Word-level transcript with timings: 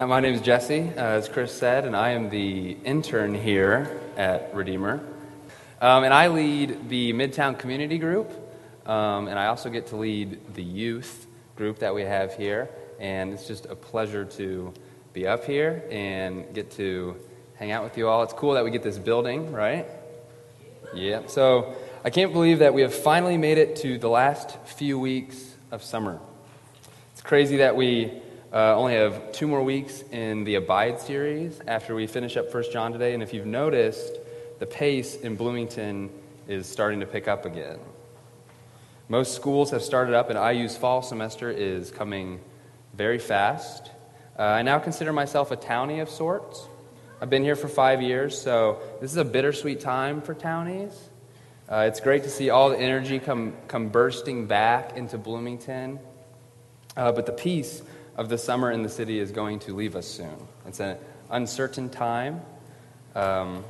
Uh, 0.00 0.08
My 0.08 0.18
name 0.18 0.34
is 0.34 0.40
Jesse, 0.40 0.90
uh, 0.96 1.00
as 1.00 1.28
Chris 1.28 1.54
said, 1.54 1.84
and 1.84 1.94
I 1.94 2.10
am 2.10 2.28
the 2.28 2.72
intern 2.84 3.32
here 3.32 4.00
at 4.16 4.52
Redeemer. 4.52 4.94
Um, 5.80 6.02
and 6.02 6.12
I 6.12 6.26
lead 6.26 6.88
the 6.88 7.12
Midtown 7.12 7.56
Community 7.56 7.98
Group, 7.98 8.28
um, 8.86 9.28
and 9.28 9.38
I 9.38 9.46
also 9.46 9.70
get 9.70 9.86
to 9.88 9.96
lead 9.96 10.52
the 10.54 10.64
youth 10.64 11.28
group 11.54 11.78
that 11.78 11.94
we 11.94 12.02
have 12.02 12.34
here. 12.34 12.68
And 12.98 13.32
it's 13.32 13.46
just 13.46 13.66
a 13.66 13.76
pleasure 13.76 14.24
to 14.24 14.74
be 15.12 15.28
up 15.28 15.44
here 15.44 15.84
and 15.92 16.52
get 16.52 16.72
to 16.72 17.14
hang 17.54 17.70
out 17.70 17.84
with 17.84 17.96
you 17.96 18.08
all. 18.08 18.24
It's 18.24 18.32
cool 18.32 18.54
that 18.54 18.64
we 18.64 18.72
get 18.72 18.82
this 18.82 18.98
building, 18.98 19.52
right? 19.52 19.86
Yeah. 20.92 21.20
So 21.28 21.76
I 22.04 22.10
can't 22.10 22.32
believe 22.32 22.58
that 22.58 22.74
we 22.74 22.82
have 22.82 22.92
finally 22.92 23.38
made 23.38 23.58
it 23.58 23.76
to 23.76 23.96
the 23.96 24.08
last 24.08 24.58
few 24.64 24.98
weeks 24.98 25.54
of 25.70 25.84
summer. 25.84 26.18
It's 27.12 27.22
crazy 27.22 27.58
that 27.58 27.76
we 27.76 28.23
uh, 28.54 28.76
only 28.76 28.94
have 28.94 29.32
two 29.32 29.48
more 29.48 29.64
weeks 29.64 30.04
in 30.12 30.44
the 30.44 30.54
Abide 30.54 31.00
series 31.00 31.60
after 31.66 31.92
we 31.92 32.06
finish 32.06 32.36
up 32.36 32.52
First 32.52 32.72
John 32.72 32.92
today. 32.92 33.12
And 33.12 33.20
if 33.20 33.34
you've 33.34 33.46
noticed, 33.46 34.16
the 34.60 34.66
pace 34.66 35.16
in 35.16 35.34
Bloomington 35.34 36.08
is 36.46 36.68
starting 36.68 37.00
to 37.00 37.06
pick 37.06 37.26
up 37.26 37.46
again. 37.46 37.80
Most 39.08 39.34
schools 39.34 39.72
have 39.72 39.82
started 39.82 40.14
up, 40.14 40.30
and 40.30 40.38
IU's 40.38 40.76
fall 40.76 41.02
semester 41.02 41.50
is 41.50 41.90
coming 41.90 42.38
very 42.94 43.18
fast. 43.18 43.90
Uh, 44.38 44.42
I 44.42 44.62
now 44.62 44.78
consider 44.78 45.12
myself 45.12 45.50
a 45.50 45.56
townie 45.56 46.00
of 46.00 46.08
sorts. 46.08 46.68
I've 47.20 47.30
been 47.30 47.42
here 47.42 47.56
for 47.56 47.68
five 47.68 48.02
years, 48.02 48.40
so 48.40 48.78
this 49.00 49.10
is 49.10 49.16
a 49.16 49.24
bittersweet 49.24 49.80
time 49.80 50.22
for 50.22 50.32
townies. 50.32 50.96
Uh, 51.68 51.86
it's 51.88 51.98
great 51.98 52.22
to 52.22 52.30
see 52.30 52.50
all 52.50 52.70
the 52.70 52.78
energy 52.78 53.18
come, 53.18 53.54
come 53.66 53.88
bursting 53.88 54.46
back 54.46 54.96
into 54.96 55.18
Bloomington. 55.18 55.98
Uh, 56.96 57.10
but 57.10 57.26
the 57.26 57.32
peace 57.32 57.82
of 58.16 58.28
the 58.28 58.38
summer 58.38 58.70
in 58.70 58.82
the 58.82 58.88
city 58.88 59.18
is 59.18 59.32
going 59.32 59.58
to 59.60 59.74
leave 59.74 59.96
us 59.96 60.06
soon. 60.06 60.36
It's 60.66 60.80
an 60.80 60.96
uncertain 61.30 61.88
time. 61.88 62.42
Um, 63.14 63.64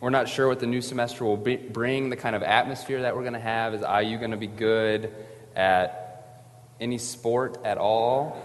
we're 0.00 0.10
not 0.10 0.28
sure 0.28 0.48
what 0.48 0.60
the 0.60 0.66
new 0.66 0.80
semester 0.80 1.24
will 1.24 1.36
be, 1.36 1.56
bring, 1.56 2.10
the 2.10 2.16
kind 2.16 2.34
of 2.34 2.42
atmosphere 2.42 3.02
that 3.02 3.14
we're 3.14 3.22
going 3.22 3.34
to 3.34 3.38
have. 3.38 3.74
Is 3.74 3.82
IU 3.82 4.18
going 4.18 4.32
to 4.32 4.36
be 4.36 4.48
good 4.48 5.14
at 5.54 6.42
any 6.80 6.98
sport 6.98 7.58
at 7.64 7.78
all? 7.78 8.42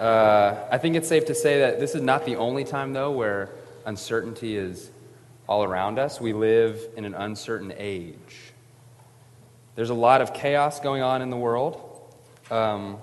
Uh, 0.00 0.56
I 0.70 0.78
think 0.78 0.96
it's 0.96 1.08
safe 1.08 1.26
to 1.26 1.34
say 1.34 1.60
that 1.60 1.80
this 1.80 1.94
is 1.94 2.02
not 2.02 2.24
the 2.24 2.36
only 2.36 2.64
time, 2.64 2.92
though, 2.92 3.10
where 3.10 3.50
uncertainty 3.84 4.56
is 4.56 4.90
all 5.48 5.64
around 5.64 5.98
us. 5.98 6.20
We 6.20 6.32
live 6.32 6.80
in 6.96 7.04
an 7.04 7.14
uncertain 7.14 7.72
age. 7.76 8.52
There's 9.74 9.90
a 9.90 9.94
lot 9.94 10.22
of 10.22 10.32
chaos 10.32 10.80
going 10.80 11.02
on 11.02 11.22
in 11.22 11.30
the 11.30 11.36
world. 11.36 11.82
Um, 12.50 12.98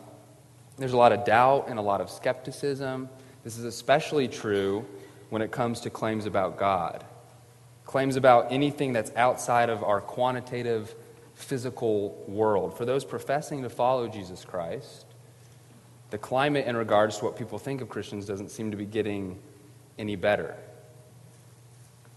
there's 0.78 0.94
a 0.94 0.98
lot 0.98 1.12
of 1.12 1.26
doubt 1.26 1.68
and 1.68 1.78
a 1.78 1.82
lot 1.82 2.02
of 2.02 2.10
skepticism. 2.10 3.10
This 3.44 3.58
is 3.58 3.66
especially 3.66 4.28
true 4.28 4.86
when 5.30 5.42
it 5.42 5.52
comes 5.52 5.82
to 5.82 5.90
claims 5.90 6.26
about 6.26 6.58
God, 6.58 7.04
claims 7.86 8.16
about 8.16 8.52
anything 8.52 8.94
that's 8.94 9.12
outside 9.16 9.70
of 9.70 9.84
our 9.84 10.02
quantitative 10.02 10.94
physical 11.36 12.24
world. 12.28 12.78
For 12.78 12.86
those 12.86 13.04
professing 13.04 13.64
to 13.64 13.70
follow 13.70 14.08
Jesus 14.08 14.46
Christ, 14.46 15.06
the 16.10 16.18
climate 16.18 16.68
in 16.68 16.78
regards 16.78 17.18
to 17.18 17.26
what 17.26 17.38
people 17.38 17.58
think 17.58 17.82
of 17.82 17.90
Christians 17.90 18.26
doesn't 18.26 18.52
seem 18.52 18.72
to 18.72 18.78
be 18.78 18.86
getting 18.86 19.40
any 19.98 20.16
better. 20.16 20.56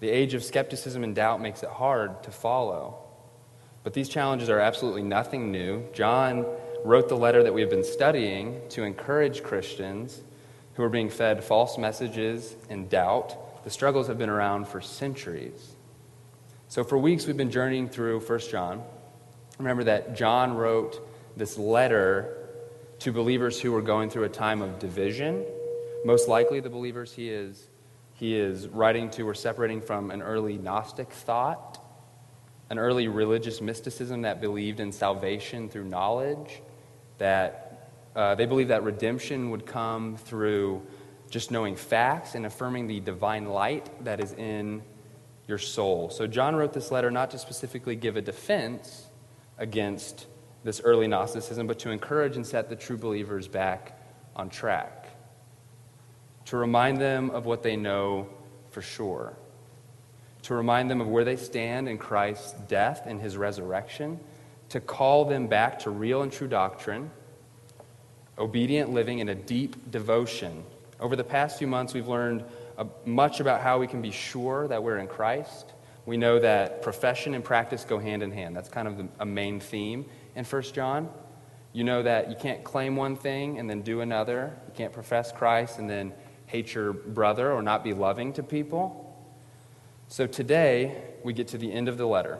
The 0.01 0.11
age 0.11 0.34
of 0.34 0.45
skepticism 0.45 1.03
and 1.03 1.15
doubt 1.15 1.41
makes 1.41 1.62
it 1.62 1.71
hard 1.71 2.23
to 2.25 2.31
follow. 2.31 2.99
But 3.83 3.95
these 3.95 4.09
challenges 4.09 4.51
are 4.51 4.59
absolutely 4.59 5.03
nothing 5.03 5.51
new. 5.51 5.84
John 5.95 6.45
wrote 6.85 7.09
the 7.09 7.17
letter 7.17 7.43
that 7.43 7.55
we 7.55 7.61
have 7.61 7.71
been 7.71 7.85
studying 7.85 8.61
to 8.71 8.83
encourage 8.83 9.43
Christians 9.43 10.23
who 10.75 10.83
are 10.83 10.89
being 10.89 11.09
fed 11.09 11.43
false 11.43 11.79
messages 11.79 12.55
and 12.69 12.89
doubt. 12.89 13.65
The 13.65 13.71
struggles 13.71 14.09
have 14.09 14.19
been 14.19 14.29
around 14.29 14.69
for 14.69 14.81
centuries. 14.81 15.75
So, 16.69 16.85
for 16.85 16.99
weeks, 16.99 17.27
we've 17.27 17.37
been 17.37 17.51
journeying 17.51 17.89
through 17.89 18.21
1 18.21 18.39
John. 18.51 18.83
Remember 19.59 19.84
that 19.84 20.17
John 20.17 20.55
wrote 20.55 21.00
this 21.37 21.56
letter 21.56 22.49
to 23.00 23.12
believers 23.12 23.61
who 23.61 23.73
were 23.73 23.83
going 23.83 24.11
through 24.11 24.25
a 24.25 24.29
time 24.29 24.62
of 24.62 24.79
division. 24.79 25.45
Most 26.05 26.29
likely, 26.29 26.61
the 26.61 26.71
believers 26.71 27.12
he 27.12 27.31
is, 27.31 27.69
he 28.15 28.37
is 28.37 28.69
writing 28.69 29.11
to 29.11 29.23
were 29.23 29.34
separating 29.34 29.81
from 29.81 30.11
an 30.11 30.23
early 30.23 30.59
Gnostic 30.59 31.11
thought, 31.11 31.79
an 32.71 32.79
early 32.79 33.09
religious 33.09 33.61
mysticism 33.61 34.23
that 34.23 34.41
believed 34.41 34.81
in 34.81 34.93
salvation 34.93 35.69
through 35.69 35.84
knowledge 35.84 36.62
that 37.19 37.91
uh, 38.15 38.34
they 38.34 38.47
believe 38.47 38.69
that 38.69 38.82
redemption 38.82 39.50
would 39.50 39.66
come 39.66 40.16
through 40.16 40.82
just 41.31 41.50
knowing 41.50 41.77
facts 41.77 42.34
and 42.34 42.47
affirming 42.47 42.87
the 42.87 43.00
divine 43.00 43.47
light 43.47 43.91
that 44.04 44.21
is 44.21 44.32
in 44.32 44.82
your 45.47 45.59
soul. 45.59 46.10
So, 46.10 46.26
John 46.26 46.56
wrote 46.56 46.72
this 46.72 46.91
letter 46.91 47.10
not 47.10 47.31
to 47.32 47.38
specifically 47.38 47.97
give 47.97 48.16
a 48.16 48.22
defense 48.22 49.06
against 49.59 50.26
this 50.65 50.81
early 50.82 51.06
Gnosticism, 51.06 51.66
but 51.66 51.78
to 51.81 51.91
encourage 51.91 52.37
and 52.37 52.47
set 52.47 52.69
the 52.69 52.76
true 52.76 52.97
believers 52.97 53.49
back 53.49 54.00
on 54.34 54.50
track, 54.50 55.09
to 56.47 56.56
remind 56.56 57.00
them 57.00 57.31
of 57.31 57.47
what 57.47 57.62
they 57.62 57.76
know 57.76 58.28
for 58.71 58.82
sure, 58.82 59.37
to 60.43 60.55
remind 60.55 60.91
them 60.91 61.00
of 61.00 61.09
where 61.09 61.25
they 61.25 61.37
stand 61.37 61.88
in 61.88 61.99
Christ's 61.99 62.53
death 62.69 63.03
and 63.06 63.21
his 63.21 63.37
resurrection 63.37 64.19
to 64.71 64.81
call 64.81 65.25
them 65.25 65.47
back 65.47 65.78
to 65.81 65.91
real 65.91 66.22
and 66.22 66.32
true 66.32 66.49
doctrine, 66.49 67.10
obedient 68.38 68.93
living, 68.93 69.21
and 69.21 69.31
a 69.31 69.34
deep 69.34 69.91
devotion. 69.91 70.65
Over 71.00 71.16
the 71.16 71.25
past 71.25 71.59
few 71.59 71.66
months, 71.66 71.94
we've 71.94 72.09
learned 72.09 72.44
uh, 72.78 72.84
much 73.05 73.41
about 73.41 73.60
how 73.60 73.78
we 73.78 73.87
can 73.87 74.03
be 74.03 74.10
sure 74.10 74.69
that 74.69 74.82
we're 74.82 74.99
in 74.99 75.06
Christ. 75.06 75.72
We 76.05 76.16
know 76.16 76.38
that 76.38 76.82
profession 76.82 77.34
and 77.34 77.43
practice 77.43 77.84
go 77.84 77.99
hand 77.99 78.22
in 78.22 78.31
hand. 78.31 78.56
That's 78.56 78.69
kind 78.69 78.88
of 78.88 79.09
a 79.19 79.26
main 79.26 79.60
theme 79.60 80.06
in 80.34 80.44
1 80.44 80.62
John. 80.62 81.09
You 81.72 81.84
know 81.84 82.03
that 82.03 82.31
you 82.31 82.37
can't 82.37 82.65
claim 82.65 82.97
one 82.97 83.16
thing 83.16 83.59
and 83.59 83.69
then 83.69 83.82
do 83.82 84.00
another. 84.00 84.56
You 84.69 84.72
can't 84.75 84.93
profess 84.93 85.32
Christ 85.32 85.78
and 85.78 85.91
then 85.91 86.12
hate 86.47 86.75
your 86.75 86.93
brother 86.93 87.53
or 87.53 87.60
not 87.60 87.84
be 87.84 87.93
loving 87.93 88.32
to 88.34 88.43
people. 88.43 89.03
So 90.09 90.26
today, 90.26 91.03
we 91.25 91.32
get 91.32 91.49
to 91.49 91.59
the 91.59 91.72
end 91.72 91.88
of 91.88 91.99
the 91.99 92.06
letter. 92.06 92.38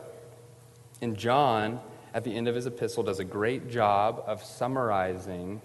And 1.03 1.17
John 1.17 1.81
at 2.17 2.25
the 2.25 2.35
end 2.35 2.49
of 2.49 2.55
his 2.55 2.65
epistle, 2.65 3.03
does 3.03 3.19
a 3.19 3.25
great 3.25 3.69
job 3.69 4.25
of 4.27 4.43
summarizing 4.43 5.61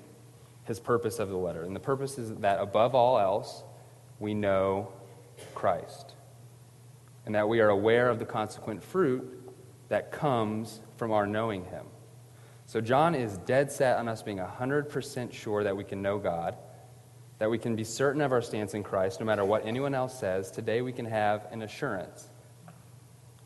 his 0.65 0.81
purpose 0.81 1.17
of 1.17 1.29
the 1.29 1.37
letter. 1.37 1.63
And 1.63 1.73
the 1.73 1.79
purpose 1.79 2.17
is 2.17 2.35
that 2.35 2.59
above 2.59 2.93
all 2.93 3.17
else, 3.17 3.63
we 4.19 4.33
know 4.33 4.91
Christ. 5.55 6.13
And 7.25 7.35
that 7.35 7.47
we 7.47 7.61
are 7.61 7.69
aware 7.69 8.09
of 8.09 8.19
the 8.19 8.25
consequent 8.25 8.83
fruit 8.83 9.53
that 9.87 10.11
comes 10.11 10.81
from 10.97 11.13
our 11.13 11.25
knowing 11.25 11.63
him. 11.63 11.85
So, 12.65 12.81
John 12.81 13.15
is 13.15 13.37
dead 13.37 13.71
set 13.71 13.97
on 13.97 14.09
us 14.09 14.21
being 14.21 14.39
100% 14.39 15.31
sure 15.31 15.63
that 15.63 15.77
we 15.77 15.85
can 15.85 16.01
know 16.01 16.17
God, 16.17 16.57
that 17.39 17.49
we 17.49 17.59
can 17.59 17.77
be 17.77 17.85
certain 17.85 18.19
of 18.19 18.33
our 18.33 18.41
stance 18.41 18.73
in 18.73 18.83
Christ 18.83 19.21
no 19.21 19.25
matter 19.25 19.45
what 19.45 19.65
anyone 19.65 19.95
else 19.95 20.19
says. 20.19 20.51
Today, 20.51 20.81
we 20.81 20.91
can 20.91 21.05
have 21.05 21.47
an 21.51 21.61
assurance, 21.61 22.29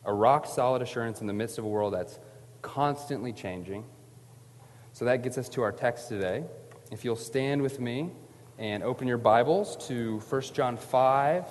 a 0.05 0.13
rock 0.13 0.47
solid 0.47 0.81
assurance 0.81 1.21
in 1.21 1.27
the 1.27 1.33
midst 1.33 1.59
of 1.59 1.65
a 1.65 1.67
world 1.67 1.93
that's 1.93 2.17
constantly 2.65 3.31
changing. 3.31 3.85
So 4.91 5.05
that 5.05 5.21
gets 5.21 5.37
us 5.37 5.47
to 5.49 5.61
our 5.61 5.71
text 5.71 6.09
today. 6.09 6.43
If 6.91 7.05
you'll 7.05 7.15
stand 7.15 7.61
with 7.61 7.79
me 7.79 8.11
and 8.57 8.81
open 8.83 9.07
your 9.07 9.19
Bibles 9.19 9.77
to 9.87 10.19
1 10.19 10.41
John 10.53 10.75
5, 10.75 11.45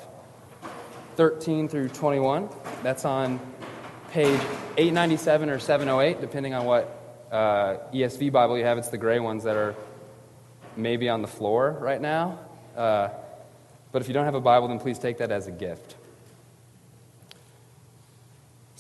13 1.15 1.69
through 1.69 1.91
21. 1.91 2.49
That's 2.83 3.05
on 3.05 3.39
page 4.11 4.41
897 4.77 5.51
or 5.51 5.59
708, 5.59 6.21
depending 6.21 6.53
on 6.55 6.65
what 6.65 7.29
uh, 7.31 7.77
ESV 7.93 8.33
Bible 8.33 8.59
you 8.59 8.65
have. 8.65 8.79
It's 8.79 8.89
the 8.89 8.99
gray 8.99 9.21
ones 9.21 9.45
that 9.45 9.57
are 9.57 9.75
maybe 10.77 11.09
on 11.09 11.23
the 11.23 11.29
floor 11.29 11.77
right 11.81 12.01
now. 12.01 12.41
Uh, 12.77 13.09
but 13.93 14.03
if 14.03 14.09
you 14.09 14.15
don't 14.15 14.25
have 14.25 14.35
a 14.35 14.41
Bible, 14.41 14.67
then 14.69 14.81
please 14.81 14.99
take 14.99 15.19
that 15.19 15.31
as 15.31 15.47
a 15.47 15.53
gift. 15.53 15.95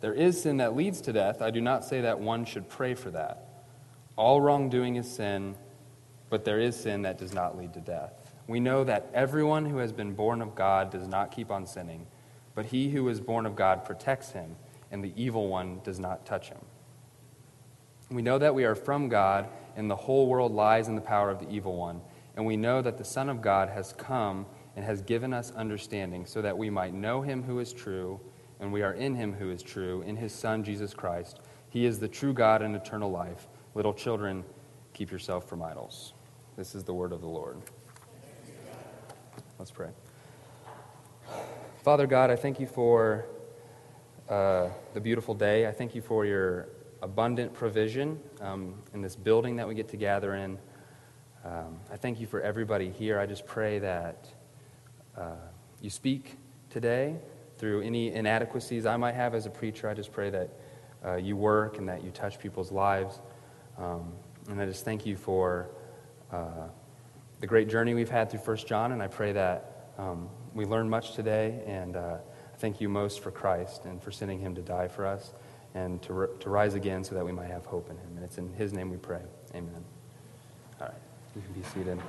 there 0.00 0.14
is 0.14 0.42
sin 0.42 0.58
that 0.58 0.74
leads 0.74 1.00
to 1.02 1.12
death. 1.12 1.42
I 1.42 1.50
do 1.50 1.60
not 1.60 1.84
say 1.84 2.00
that 2.00 2.18
one 2.18 2.44
should 2.44 2.68
pray 2.68 2.94
for 2.94 3.10
that. 3.10 3.46
All 4.16 4.40
wrongdoing 4.40 4.96
is 4.96 5.10
sin, 5.10 5.54
but 6.28 6.44
there 6.44 6.58
is 6.58 6.76
sin 6.76 7.02
that 7.02 7.18
does 7.18 7.32
not 7.32 7.56
lead 7.58 7.74
to 7.74 7.80
death. 7.80 8.12
we 8.46 8.60
know 8.60 8.82
that 8.82 9.08
everyone 9.14 9.64
who 9.64 9.76
has 9.78 9.92
been 9.92 10.12
born 10.12 10.42
of 10.42 10.56
God 10.56 10.90
does 10.90 11.06
not 11.06 11.30
keep 11.30 11.52
on 11.52 11.66
sinning, 11.66 12.06
but 12.54 12.66
he 12.66 12.90
who 12.90 13.08
is 13.08 13.20
born 13.20 13.46
of 13.46 13.54
God 13.54 13.84
protects 13.84 14.32
him, 14.32 14.56
and 14.90 15.04
the 15.04 15.12
evil 15.14 15.48
one 15.48 15.80
does 15.84 16.00
not 16.00 16.26
touch 16.26 16.48
him. 16.48 16.58
We 18.10 18.22
know 18.22 18.38
that 18.38 18.54
we 18.54 18.64
are 18.64 18.74
from 18.74 19.08
God, 19.08 19.48
and 19.76 19.88
the 19.88 19.96
whole 19.96 20.26
world 20.26 20.52
lies 20.52 20.88
in 20.88 20.96
the 20.96 21.00
power 21.00 21.30
of 21.30 21.38
the 21.38 21.48
evil 21.48 21.76
one. 21.76 22.00
And 22.34 22.44
we 22.44 22.56
know 22.56 22.82
that 22.82 22.98
the 22.98 23.04
Son 23.04 23.28
of 23.28 23.40
God 23.40 23.68
has 23.68 23.92
come 23.92 24.46
and 24.74 24.84
has 24.84 25.00
given 25.00 25.32
us 25.32 25.52
understanding, 25.52 26.26
so 26.26 26.42
that 26.42 26.58
we 26.58 26.70
might 26.70 26.92
know 26.92 27.22
him 27.22 27.44
who 27.44 27.60
is 27.60 27.72
true, 27.72 28.20
and 28.60 28.72
we 28.72 28.82
are 28.82 28.92
in 28.92 29.14
him 29.14 29.32
who 29.32 29.50
is 29.50 29.62
true, 29.62 30.02
in 30.02 30.16
his 30.16 30.32
Son, 30.32 30.62
Jesus 30.62 30.92
Christ. 30.92 31.40
He 31.70 31.86
is 31.86 31.98
the 31.98 32.08
true 32.08 32.32
God 32.32 32.62
and 32.62 32.76
eternal 32.76 33.10
life. 33.10 33.48
Little 33.74 33.94
children, 33.94 34.44
keep 34.92 35.10
yourself 35.10 35.48
from 35.48 35.62
idols. 35.62 36.12
This 36.56 36.74
is 36.74 36.84
the 36.84 36.92
word 36.92 37.12
of 37.12 37.20
the 37.20 37.28
Lord. 37.28 37.56
Let's 39.58 39.70
pray. 39.70 39.88
Father 41.82 42.06
God, 42.06 42.30
I 42.30 42.36
thank 42.36 42.60
you 42.60 42.66
for 42.66 43.24
uh, 44.28 44.68
the 44.92 45.00
beautiful 45.00 45.34
day. 45.34 45.66
I 45.66 45.72
thank 45.72 45.94
you 45.94 46.02
for 46.02 46.26
your 46.26 46.68
abundant 47.02 47.54
provision 47.54 48.20
um, 48.40 48.74
in 48.92 49.00
this 49.00 49.16
building 49.16 49.56
that 49.56 49.66
we 49.66 49.74
get 49.74 49.88
to 49.88 49.96
gather 49.96 50.34
in. 50.34 50.58
Um, 51.44 51.80
I 51.90 51.96
thank 51.96 52.20
you 52.20 52.26
for 52.26 52.42
everybody 52.42 52.90
here. 52.90 53.18
I 53.18 53.24
just 53.24 53.46
pray 53.46 53.78
that 53.78 54.28
uh, 55.16 55.36
you 55.80 55.88
speak 55.88 56.36
today 56.68 57.16
through 57.60 57.82
any 57.82 58.10
inadequacies 58.10 58.86
I 58.86 58.96
might 58.96 59.14
have 59.14 59.34
as 59.34 59.44
a 59.44 59.50
preacher. 59.50 59.86
I 59.86 59.92
just 59.92 60.10
pray 60.12 60.30
that 60.30 60.48
uh, 61.04 61.16
you 61.16 61.36
work 61.36 61.76
and 61.76 61.86
that 61.90 62.02
you 62.02 62.10
touch 62.10 62.38
people's 62.38 62.72
lives. 62.72 63.20
Um, 63.76 64.12
and 64.48 64.58
I 64.58 64.64
just 64.64 64.82
thank 64.82 65.04
you 65.04 65.14
for 65.14 65.68
uh, 66.32 66.68
the 67.40 67.46
great 67.46 67.68
journey 67.68 67.92
we've 67.92 68.08
had 68.08 68.30
through 68.30 68.40
First 68.40 68.66
John, 68.66 68.92
and 68.92 69.02
I 69.02 69.08
pray 69.08 69.32
that 69.32 69.92
um, 69.98 70.30
we 70.54 70.64
learn 70.64 70.88
much 70.88 71.12
today. 71.12 71.62
And 71.66 71.96
uh, 71.96 72.16
thank 72.58 72.80
you 72.80 72.88
most 72.88 73.20
for 73.20 73.30
Christ 73.30 73.84
and 73.84 74.02
for 74.02 74.10
sending 74.10 74.40
him 74.40 74.54
to 74.54 74.62
die 74.62 74.88
for 74.88 75.04
us 75.04 75.34
and 75.74 76.00
to, 76.02 76.30
to 76.40 76.50
rise 76.50 76.72
again 76.74 77.04
so 77.04 77.14
that 77.14 77.24
we 77.24 77.30
might 77.30 77.50
have 77.50 77.66
hope 77.66 77.90
in 77.90 77.96
him. 77.96 78.16
And 78.16 78.24
it's 78.24 78.38
in 78.38 78.50
his 78.54 78.72
name 78.72 78.90
we 78.90 78.96
pray. 78.96 79.22
Amen. 79.54 79.84
All 80.80 80.86
right, 80.86 80.96
you 81.36 81.42
can 81.42 81.52
be 81.52 81.68
seated. 81.68 82.00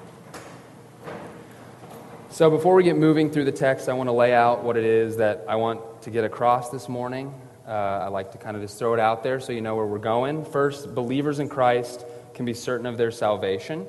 So, 2.34 2.50
before 2.50 2.76
we 2.76 2.84
get 2.84 2.96
moving 2.96 3.30
through 3.30 3.44
the 3.44 3.52
text, 3.52 3.90
I 3.90 3.94
want 3.94 4.08
to 4.08 4.14
lay 4.14 4.34
out 4.34 4.64
what 4.64 4.78
it 4.78 4.86
is 4.86 5.18
that 5.18 5.44
I 5.50 5.58
want 5.58 6.04
to 6.04 6.10
get 6.10 6.24
across 6.24 6.70
this 6.70 6.88
morning. 6.88 7.34
Uh, 7.68 7.72
I 7.72 8.08
like 8.08 8.32
to 8.32 8.38
kind 8.38 8.56
of 8.56 8.64
just 8.64 8.80
throw 8.80 8.94
it 8.94 9.02
out 9.02 9.22
there 9.22 9.42
so 9.42 9.52
you 9.52 9.60
know 9.60 9.76
where 9.76 9.86
we're 9.86 9.98
going. 9.98 10.46
First, 10.46 10.96
believers 10.96 11.40
in 11.40 11.50
Christ 11.50 12.06
can 12.34 12.46
be 12.46 12.54
certain 12.54 12.86
of 12.86 12.98
their 12.98 13.12
salvation. 13.12 13.86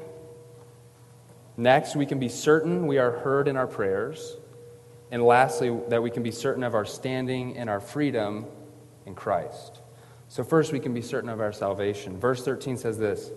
Next, 1.57 1.95
we 1.95 2.05
can 2.05 2.19
be 2.19 2.29
certain 2.29 2.89
we 2.89 2.99
are 2.99 3.13
heard 3.13 3.47
in 3.47 3.57
our 3.57 3.69
prayers. 3.69 4.37
And 5.13 5.23
lastly, 5.23 5.79
that 5.91 6.03
we 6.03 6.11
can 6.11 6.25
be 6.25 6.33
certain 6.33 6.65
of 6.65 6.75
our 6.75 6.85
standing 6.85 7.57
and 7.57 7.71
our 7.71 7.81
freedom 7.81 8.47
in 9.07 9.15
Christ. 9.15 9.81
So, 10.27 10.43
first, 10.43 10.73
we 10.73 10.81
can 10.81 10.93
be 10.93 11.03
certain 11.03 11.31
of 11.31 11.41
our 11.41 11.53
salvation. 11.53 12.19
Verse 12.19 12.45
13 12.45 12.77
says 12.77 12.99
this 12.99 13.31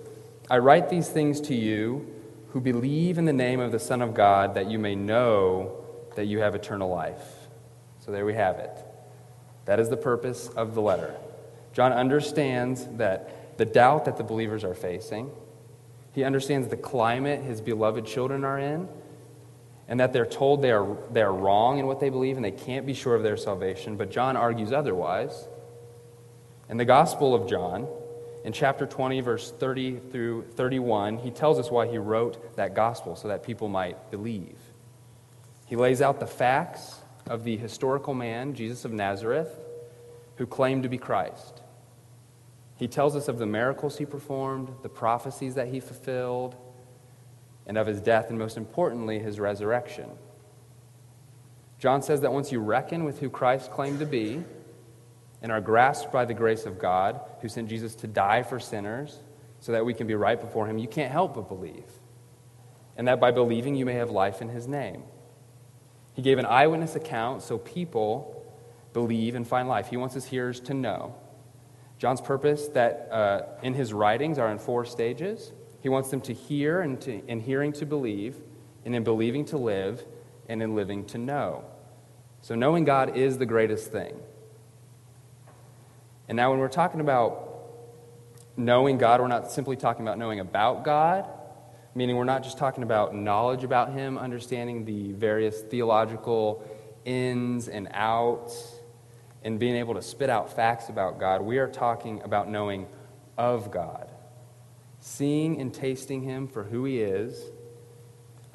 I 0.49 0.57
write 0.57 0.89
these 0.89 1.09
things 1.09 1.41
to 1.41 1.53
you 1.53 2.11
who 2.55 2.61
believe 2.61 3.17
in 3.17 3.25
the 3.25 3.33
name 3.33 3.59
of 3.59 3.73
the 3.73 3.79
Son 3.79 4.01
of 4.01 4.13
God, 4.13 4.53
that 4.53 4.71
you 4.71 4.79
may 4.79 4.95
know 4.95 5.75
that 6.15 6.23
you 6.27 6.39
have 6.39 6.55
eternal 6.55 6.89
life. 6.89 7.49
So, 7.99 8.13
there 8.13 8.25
we 8.25 8.33
have 8.33 8.59
it. 8.59 8.71
That 9.65 9.77
is 9.77 9.89
the 9.89 9.97
purpose 9.97 10.47
of 10.47 10.73
the 10.73 10.81
letter. 10.81 11.13
John 11.73 11.91
understands 11.91 12.87
that 12.93 13.57
the 13.57 13.65
doubt 13.65 14.05
that 14.05 14.15
the 14.15 14.23
believers 14.23 14.63
are 14.63 14.73
facing, 14.73 15.31
he 16.13 16.23
understands 16.23 16.69
the 16.69 16.77
climate 16.77 17.43
his 17.43 17.59
beloved 17.59 18.05
children 18.05 18.45
are 18.45 18.57
in, 18.57 18.87
and 19.89 19.99
that 19.99 20.13
they're 20.13 20.25
told 20.25 20.61
they 20.61 20.71
are, 20.71 20.95
they 21.11 21.23
are 21.23 21.33
wrong 21.33 21.79
in 21.79 21.87
what 21.87 21.99
they 21.99 22.09
believe 22.09 22.37
and 22.37 22.45
they 22.45 22.51
can't 22.51 22.85
be 22.85 22.93
sure 22.93 23.15
of 23.15 23.23
their 23.23 23.35
salvation. 23.35 23.97
But 23.97 24.11
John 24.11 24.37
argues 24.37 24.71
otherwise. 24.71 25.49
In 26.69 26.77
the 26.77 26.85
Gospel 26.85 27.35
of 27.35 27.49
John, 27.49 27.85
in 28.45 28.53
chapter 28.53 28.86
20, 28.86 29.21
verse 29.21 29.51
30 29.51 30.01
through 30.12 30.44
31, 30.53 31.18
he 31.18 31.31
tells 31.31 31.57
us 31.57 31.71
why 31.71 31.88
he 31.88 31.97
wrote 31.97 32.56
that 32.57 32.75
gospel 32.75 33.15
so 33.15 33.27
that 33.27 33.42
people 33.42 33.68
might 33.68 34.12
believe. 34.12 34.56
He 35.65 35.75
lays 35.75 36.00
out 36.00 36.19
the 36.19 36.27
facts 36.27 37.00
of 37.25 37.44
the 37.44 37.57
historical 37.57 38.13
man, 38.13 38.53
Jesus 38.53 38.86
of 38.86 38.94
Nazareth, 38.94 39.50
who 40.36 40.45
claimed 40.45 40.83
to 40.83 40.89
be 40.89 41.00
Christ. 41.00 41.63
He 42.75 42.88
tells 42.88 43.15
us 43.15 43.27
of 43.27 43.39
the 43.39 43.47
miracles 43.47 43.97
he 43.97 44.06
performed, 44.06 44.69
the 44.83 44.89
prophecies 44.89 45.56
that 45.56 45.69
he 45.69 45.80
fulfilled, 45.80 46.56
and 47.65 47.80
of 47.80 47.88
his 47.88 48.00
death, 48.00 48.30
and 48.30 48.38
most 48.38 48.57
importantly, 48.57 49.18
his 49.18 49.39
resurrection. 49.39 50.12
John 51.80 52.03
says 52.03 52.21
that 52.21 52.31
once 52.31 52.51
you 52.51 52.59
reckon 52.59 53.06
with 53.06 53.21
who 53.21 53.30
Christ 53.31 53.71
claimed 53.71 53.98
to 54.01 54.06
be 54.06 54.44
and 55.41 55.51
are 55.51 55.61
grasped 55.61 56.11
by 56.11 56.25
the 56.25 56.33
grace 56.33 56.65
of 56.65 56.79
God, 56.79 57.19
who 57.41 57.49
sent 57.49 57.69
Jesus 57.69 57.95
to 57.95 58.07
die 58.07 58.43
for 58.43 58.59
sinners 58.59 59.19
so 59.59 59.71
that 59.71 59.85
we 59.85 59.93
can 59.93 60.07
be 60.07 60.15
right 60.15 60.39
before 60.39 60.67
him, 60.67 60.77
you 60.77 60.87
can't 60.87 61.11
help 61.11 61.35
but 61.35 61.47
believe. 61.47 61.89
And 62.97 63.07
that 63.07 63.19
by 63.19 63.31
believing, 63.31 63.75
you 63.75 63.85
may 63.85 63.93
have 63.93 64.09
life 64.09 64.41
in 64.41 64.49
his 64.49 64.67
name. 64.67 65.03
He 66.13 66.21
gave 66.21 66.37
an 66.37 66.45
eyewitness 66.45 66.95
account 66.95 67.41
so 67.41 67.57
people 67.57 68.45
believe 68.93 69.35
and 69.35 69.45
find 69.47 69.67
life. 69.67 69.89
He 69.89 69.97
wants 69.97 70.15
his 70.15 70.25
hearers 70.25 70.59
to 70.61 70.73
know. 70.73 71.15
John's 71.97 72.21
purpose 72.21 72.67
that 72.69 73.09
uh, 73.11 73.41
in 73.61 73.73
his 73.73 73.93
writings 73.93 74.38
are 74.38 74.51
in 74.51 74.59
four 74.59 74.85
stages. 74.85 75.51
He 75.81 75.89
wants 75.89 76.09
them 76.09 76.21
to 76.21 76.33
hear, 76.33 76.81
and 76.81 76.99
to, 77.01 77.25
in 77.27 77.39
hearing 77.39 77.73
to 77.73 77.85
believe, 77.85 78.38
and 78.85 78.95
in 78.95 79.03
believing 79.03 79.45
to 79.45 79.57
live, 79.57 80.05
and 80.47 80.61
in 80.61 80.75
living 80.75 81.05
to 81.05 81.17
know. 81.17 81.65
So, 82.41 82.55
knowing 82.55 82.85
God 82.85 83.17
is 83.17 83.38
the 83.38 83.45
greatest 83.45 83.91
thing. 83.91 84.15
And 86.27 86.36
now, 86.36 86.51
when 86.51 86.60
we're 86.60 86.68
talking 86.68 87.00
about 87.00 87.51
knowing 88.57 88.98
God, 88.98 89.22
we're 89.22 89.27
not 89.27 89.51
simply 89.51 89.75
talking 89.75 90.06
about 90.06 90.18
knowing 90.18 90.39
about 90.39 90.83
God, 90.83 91.27
meaning 91.94 92.16
we're 92.16 92.24
not 92.24 92.44
just 92.44 92.57
talking 92.57 92.83
about 92.83 93.16
knowledge 93.16 93.63
about 93.63 93.94
Him, 93.94 94.18
understanding 94.18 94.86
the 94.86 95.12
various 95.13 95.62
theological 95.62 96.63
ins 97.06 97.68
and 97.68 97.88
outs, 97.92 98.80
and 99.44 99.60
being 99.60 99.75
able 99.75 99.94
to 99.94 100.01
spit 100.01 100.30
out 100.30 100.56
facts 100.56 100.89
about 100.89 101.19
God. 101.19 101.42
We 101.42 101.60
are 101.60 101.68
talking 101.68 102.22
about 102.24 102.50
knowing 102.50 102.88
of 103.38 103.72
God 103.72 104.10
seeing 105.06 105.62
and 105.62 105.72
tasting 105.72 106.24
Him 106.24 106.48
for 106.48 106.63
who 106.63 106.83
He 106.83 107.00
is, 107.00 107.39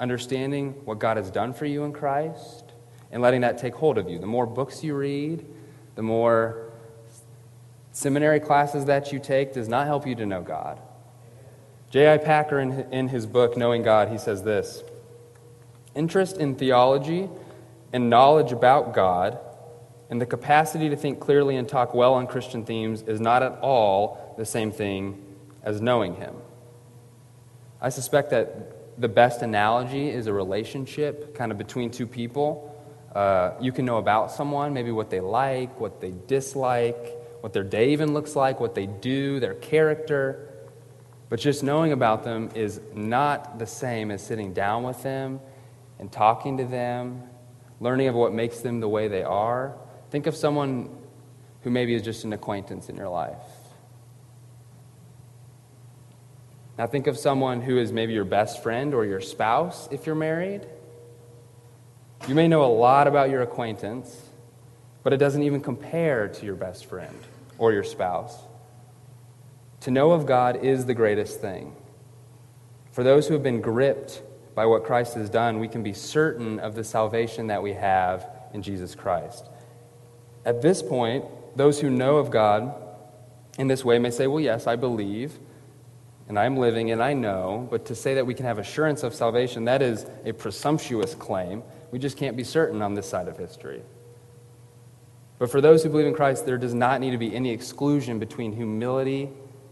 understanding 0.01 0.73
what 0.83 0.99
God 0.99 1.15
has 1.15 1.31
done 1.31 1.53
for 1.53 1.65
you 1.65 1.85
in 1.85 1.93
Christ, 1.93 2.73
and 3.09 3.21
letting 3.21 3.41
that 3.41 3.57
take 3.57 3.73
hold 3.73 3.97
of 3.97 4.09
you. 4.09 4.19
The 4.19 4.27
more 4.27 4.45
books 4.45 4.83
you 4.83 4.93
read, 4.93 5.45
the 5.95 6.01
more 6.01 6.60
seminary 7.91 8.39
classes 8.39 8.85
that 8.85 9.11
you 9.11 9.19
take 9.19 9.53
does 9.53 9.67
not 9.67 9.85
help 9.85 10.07
you 10.07 10.15
to 10.15 10.25
know 10.25 10.41
God. 10.41 10.79
J.I. 11.89 12.19
Packer, 12.19 12.59
in 12.59 13.09
his 13.09 13.25
book, 13.25 13.57
Knowing 13.57 13.83
God, 13.83 14.09
he 14.09 14.17
says 14.17 14.43
this 14.43 14.83
Interest 15.93 16.37
in 16.37 16.55
theology 16.55 17.29
and 17.91 18.09
knowledge 18.09 18.51
about 18.51 18.93
God 18.93 19.37
and 20.09 20.21
the 20.21 20.25
capacity 20.25 20.89
to 20.89 20.95
think 20.95 21.19
clearly 21.19 21.55
and 21.55 21.67
talk 21.67 21.93
well 21.93 22.13
on 22.13 22.27
Christian 22.27 22.65
themes 22.65 23.01
is 23.01 23.19
not 23.19 23.43
at 23.43 23.59
all 23.61 24.35
the 24.37 24.45
same 24.45 24.71
thing 24.71 25.21
as 25.63 25.81
knowing 25.81 26.15
Him. 26.15 26.35
I 27.81 27.89
suspect 27.89 28.29
that 28.31 28.99
the 29.01 29.07
best 29.07 29.41
analogy 29.41 30.09
is 30.09 30.27
a 30.27 30.33
relationship 30.33 31.35
kind 31.35 31.51
of 31.51 31.57
between 31.57 31.91
two 31.91 32.07
people. 32.07 32.67
Uh, 33.15 33.51
you 33.59 33.71
can 33.71 33.85
know 33.85 33.97
about 33.97 34.31
someone, 34.31 34.73
maybe 34.73 34.91
what 34.91 35.09
they 35.09 35.19
like, 35.19 35.79
what 35.79 35.99
they 35.99 36.13
dislike, 36.27 37.20
what 37.41 37.53
their 37.53 37.63
day 37.63 37.91
even 37.91 38.13
looks 38.13 38.35
like, 38.35 38.59
what 38.59 38.75
they 38.75 38.85
do, 38.85 39.39
their 39.39 39.55
character. 39.55 40.47
But 41.27 41.39
just 41.39 41.63
knowing 41.63 41.91
about 41.91 42.23
them 42.23 42.49
is 42.55 42.79
not 42.93 43.59
the 43.59 43.65
same 43.65 44.11
as 44.11 44.25
sitting 44.25 44.53
down 44.53 44.83
with 44.83 45.01
them 45.03 45.39
and 45.99 46.11
talking 46.11 46.57
to 46.57 46.65
them, 46.65 47.23
learning 47.79 48.07
of 48.07 48.15
what 48.15 48.33
makes 48.33 48.59
them 48.59 48.79
the 48.79 48.87
way 48.87 49.07
they 49.07 49.23
are. 49.23 49.75
Think 50.11 50.27
of 50.27 50.35
someone 50.35 50.89
who 51.63 51.71
maybe 51.71 51.95
is 51.95 52.03
just 52.03 52.23
an 52.25 52.33
acquaintance 52.33 52.89
in 52.89 52.95
your 52.95 53.09
life. 53.09 53.35
Now, 56.77 56.87
think 56.87 57.07
of 57.07 57.17
someone 57.17 57.61
who 57.61 57.77
is 57.77 57.91
maybe 57.91 58.13
your 58.13 58.25
best 58.25 58.63
friend 58.63 58.93
or 58.93 59.05
your 59.05 59.21
spouse 59.21 59.87
if 59.91 60.05
you're 60.05 60.15
married. 60.15 60.65
You 62.27 62.35
may 62.35 62.47
know 62.47 62.63
a 62.63 62.73
lot 62.73 63.07
about 63.07 63.29
your 63.29 63.41
acquaintance, 63.41 64.29
but 65.03 65.11
it 65.11 65.17
doesn't 65.17 65.43
even 65.43 65.61
compare 65.61 66.27
to 66.27 66.45
your 66.45 66.55
best 66.55 66.85
friend 66.85 67.15
or 67.61 67.71
your 67.71 67.83
spouse. 67.83 68.35
To 69.81 69.91
know 69.91 70.11
of 70.11 70.25
God 70.25 70.65
is 70.65 70.85
the 70.85 70.95
greatest 70.95 71.39
thing. 71.39 71.75
For 72.91 73.03
those 73.03 73.27
who 73.27 73.33
have 73.35 73.43
been 73.43 73.61
gripped 73.61 74.23
by 74.55 74.65
what 74.65 74.83
Christ 74.83 75.13
has 75.13 75.29
done, 75.29 75.59
we 75.59 75.67
can 75.67 75.83
be 75.83 75.93
certain 75.93 76.59
of 76.59 76.73
the 76.73 76.83
salvation 76.83 77.47
that 77.47 77.61
we 77.61 77.73
have 77.73 78.27
in 78.51 78.63
Jesus 78.63 78.95
Christ. 78.95 79.45
At 80.43 80.63
this 80.63 80.81
point, 80.81 81.23
those 81.55 81.79
who 81.79 81.91
know 81.91 82.17
of 82.17 82.31
God 82.31 82.73
in 83.59 83.67
this 83.67 83.85
way 83.85 83.99
may 83.99 84.09
say, 84.09 84.25
Well, 84.25 84.39
yes, 84.39 84.65
I 84.65 84.75
believe 84.75 85.37
and 86.27 86.39
I'm 86.39 86.57
living 86.57 86.91
and 86.91 87.03
I 87.03 87.13
know, 87.13 87.67
but 87.69 87.85
to 87.85 87.95
say 87.95 88.15
that 88.15 88.25
we 88.25 88.33
can 88.33 88.45
have 88.45 88.57
assurance 88.57 89.03
of 89.03 89.13
salvation, 89.13 89.65
that 89.65 89.81
is 89.81 90.05
a 90.25 90.31
presumptuous 90.31 91.13
claim. 91.13 91.61
We 91.91 91.99
just 91.99 92.17
can't 92.17 92.35
be 92.35 92.43
certain 92.43 92.81
on 92.81 92.95
this 92.95 93.07
side 93.07 93.27
of 93.27 93.37
history. 93.37 93.83
But 95.41 95.49
for 95.49 95.59
those 95.59 95.81
who 95.81 95.89
believe 95.89 96.05
in 96.05 96.13
Christ, 96.13 96.45
there 96.45 96.59
does 96.59 96.75
not 96.75 97.01
need 97.01 97.09
to 97.09 97.17
be 97.17 97.35
any 97.35 97.49
exclusion 97.49 98.19
between 98.19 98.55
humility 98.55 99.27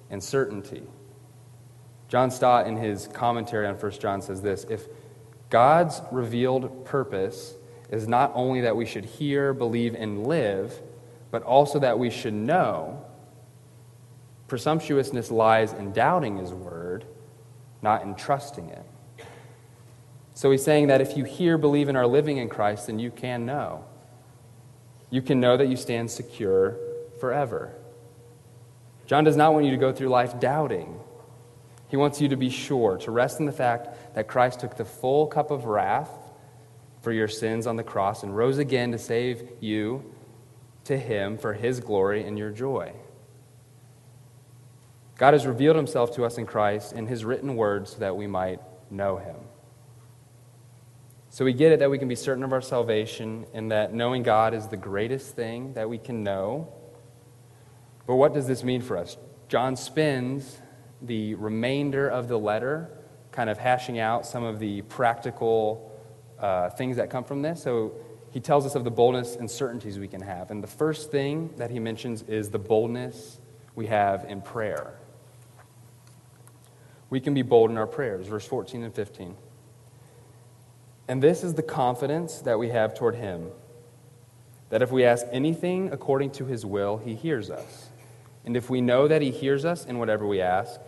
and 0.09 0.23
certainty. 0.23 0.81
John 2.07 2.31
Stott, 2.31 2.65
in 2.65 2.75
his 2.75 3.07
commentary 3.07 3.67
on 3.67 3.75
1 3.75 3.91
John, 3.99 4.19
says 4.19 4.41
this 4.41 4.65
If 4.67 4.87
God's 5.51 6.01
revealed 6.11 6.85
purpose 6.85 7.53
is 7.91 8.07
not 8.07 8.31
only 8.33 8.61
that 8.61 8.75
we 8.75 8.87
should 8.87 9.05
hear, 9.05 9.53
believe, 9.53 9.93
and 9.93 10.25
live, 10.25 10.81
but 11.29 11.43
also 11.43 11.77
that 11.77 11.99
we 11.99 12.09
should 12.09 12.33
know, 12.33 13.05
presumptuousness 14.47 15.29
lies 15.29 15.73
in 15.73 15.91
doubting 15.91 16.37
his 16.37 16.51
word, 16.51 17.05
not 17.83 18.01
in 18.01 18.15
trusting 18.15 18.69
it. 18.69 18.85
So 20.33 20.49
he's 20.49 20.63
saying 20.63 20.87
that 20.87 20.99
if 20.99 21.15
you 21.15 21.25
hear, 21.25 21.59
believe, 21.59 21.89
and 21.89 21.95
are 21.95 22.07
living 22.07 22.37
in 22.37 22.49
Christ, 22.49 22.87
then 22.87 22.97
you 22.97 23.11
can 23.11 23.45
know. 23.45 23.85
You 25.09 25.21
can 25.21 25.39
know 25.39 25.57
that 25.57 25.67
you 25.67 25.75
stand 25.75 26.11
secure 26.11 26.77
forever. 27.19 27.73
John 29.07 29.23
does 29.23 29.35
not 29.35 29.53
want 29.53 29.65
you 29.65 29.71
to 29.71 29.77
go 29.77 29.91
through 29.91 30.09
life 30.09 30.39
doubting. 30.39 30.99
He 31.87 31.97
wants 31.97 32.21
you 32.21 32.29
to 32.29 32.35
be 32.35 32.51
sure, 32.51 32.97
to 32.99 33.11
rest 33.11 33.39
in 33.39 33.47
the 33.47 33.51
fact 33.51 34.15
that 34.15 34.27
Christ 34.27 34.59
took 34.59 34.77
the 34.77 34.85
full 34.85 35.25
cup 35.25 35.49
of 35.49 35.65
wrath 35.65 36.11
for 37.01 37.11
your 37.11 37.27
sins 37.27 37.65
on 37.65 37.75
the 37.75 37.83
cross 37.83 38.21
and 38.21 38.35
rose 38.35 38.59
again 38.59 38.91
to 38.91 38.99
save 38.99 39.49
you 39.59 40.03
to 40.83 40.97
Him 40.97 41.37
for 41.37 41.53
His 41.53 41.79
glory 41.79 42.23
and 42.23 42.37
your 42.37 42.51
joy. 42.51 42.93
God 45.17 45.33
has 45.33 45.47
revealed 45.47 45.75
Himself 45.75 46.15
to 46.15 46.23
us 46.23 46.37
in 46.37 46.45
Christ 46.45 46.93
in 46.93 47.07
His 47.07 47.25
written 47.25 47.55
words 47.55 47.93
so 47.93 47.99
that 47.99 48.15
we 48.15 48.27
might 48.27 48.59
know 48.91 49.17
Him. 49.17 49.35
So 51.31 51.45
we 51.45 51.53
get 51.53 51.71
it 51.71 51.79
that 51.79 51.91
we 51.91 51.99
can 51.99 52.07
be 52.07 52.15
certain 52.15 52.43
of 52.43 52.51
our 52.51 52.61
salvation 52.61 53.45
and 53.53 53.71
that 53.71 53.93
knowing 53.93 54.23
God 54.23 54.55
is 54.55 54.67
the 54.67 54.77
greatest 54.77 55.35
thing 55.35 55.73
that 55.73 55.87
we 55.87 55.99
can 55.99 56.23
know. 56.23 56.73
But 58.07 58.15
what 58.15 58.33
does 58.33 58.47
this 58.47 58.63
mean 58.63 58.81
for 58.81 58.97
us? 58.97 59.15
John 59.47 59.75
spends 59.75 60.59
the 61.01 61.35
remainder 61.35 62.09
of 62.09 62.27
the 62.27 62.37
letter 62.37 62.89
kind 63.31 63.49
of 63.49 63.59
hashing 63.59 63.99
out 63.99 64.25
some 64.25 64.43
of 64.43 64.59
the 64.59 64.81
practical 64.83 65.95
uh, 66.39 66.71
things 66.71 66.97
that 66.97 67.11
come 67.11 67.23
from 67.23 67.43
this. 67.43 67.61
So 67.61 67.93
he 68.31 68.39
tells 68.39 68.65
us 68.65 68.73
of 68.73 68.83
the 68.83 68.91
boldness 68.91 69.35
and 69.35 69.49
certainties 69.49 69.99
we 69.99 70.07
can 70.07 70.21
have. 70.21 70.49
And 70.49 70.63
the 70.63 70.67
first 70.67 71.11
thing 71.11 71.53
that 71.57 71.69
he 71.69 71.79
mentions 71.79 72.23
is 72.23 72.49
the 72.49 72.59
boldness 72.59 73.39
we 73.75 73.85
have 73.85 74.25
in 74.25 74.41
prayer. 74.41 74.99
We 77.11 77.19
can 77.19 77.35
be 77.35 77.43
bold 77.43 77.69
in 77.69 77.77
our 77.77 77.87
prayers, 77.87 78.27
verse 78.27 78.45
14 78.45 78.83
and 78.83 78.93
15. 78.93 79.35
And 81.09 81.23
this 81.23 81.43
is 81.43 81.55
the 81.55 81.63
confidence 81.63 82.37
that 82.41 82.59
we 82.59 82.69
have 82.69 82.93
toward 82.93 83.15
him 83.15 83.49
that 84.69 84.83
if 84.83 84.91
we 84.91 85.03
ask 85.03 85.25
anything 85.31 85.91
according 85.91 86.29
to 86.29 86.45
his 86.45 86.63
will, 86.63 86.97
he 86.97 87.15
hears 87.15 87.49
us. 87.49 87.89
And 88.45 88.55
if 88.55 88.69
we 88.69 88.81
know 88.81 89.07
that 89.07 89.19
he 89.23 89.31
hears 89.31 89.65
us 89.65 89.85
in 89.85 89.97
whatever 89.97 90.27
we 90.27 90.39
ask, 90.39 90.79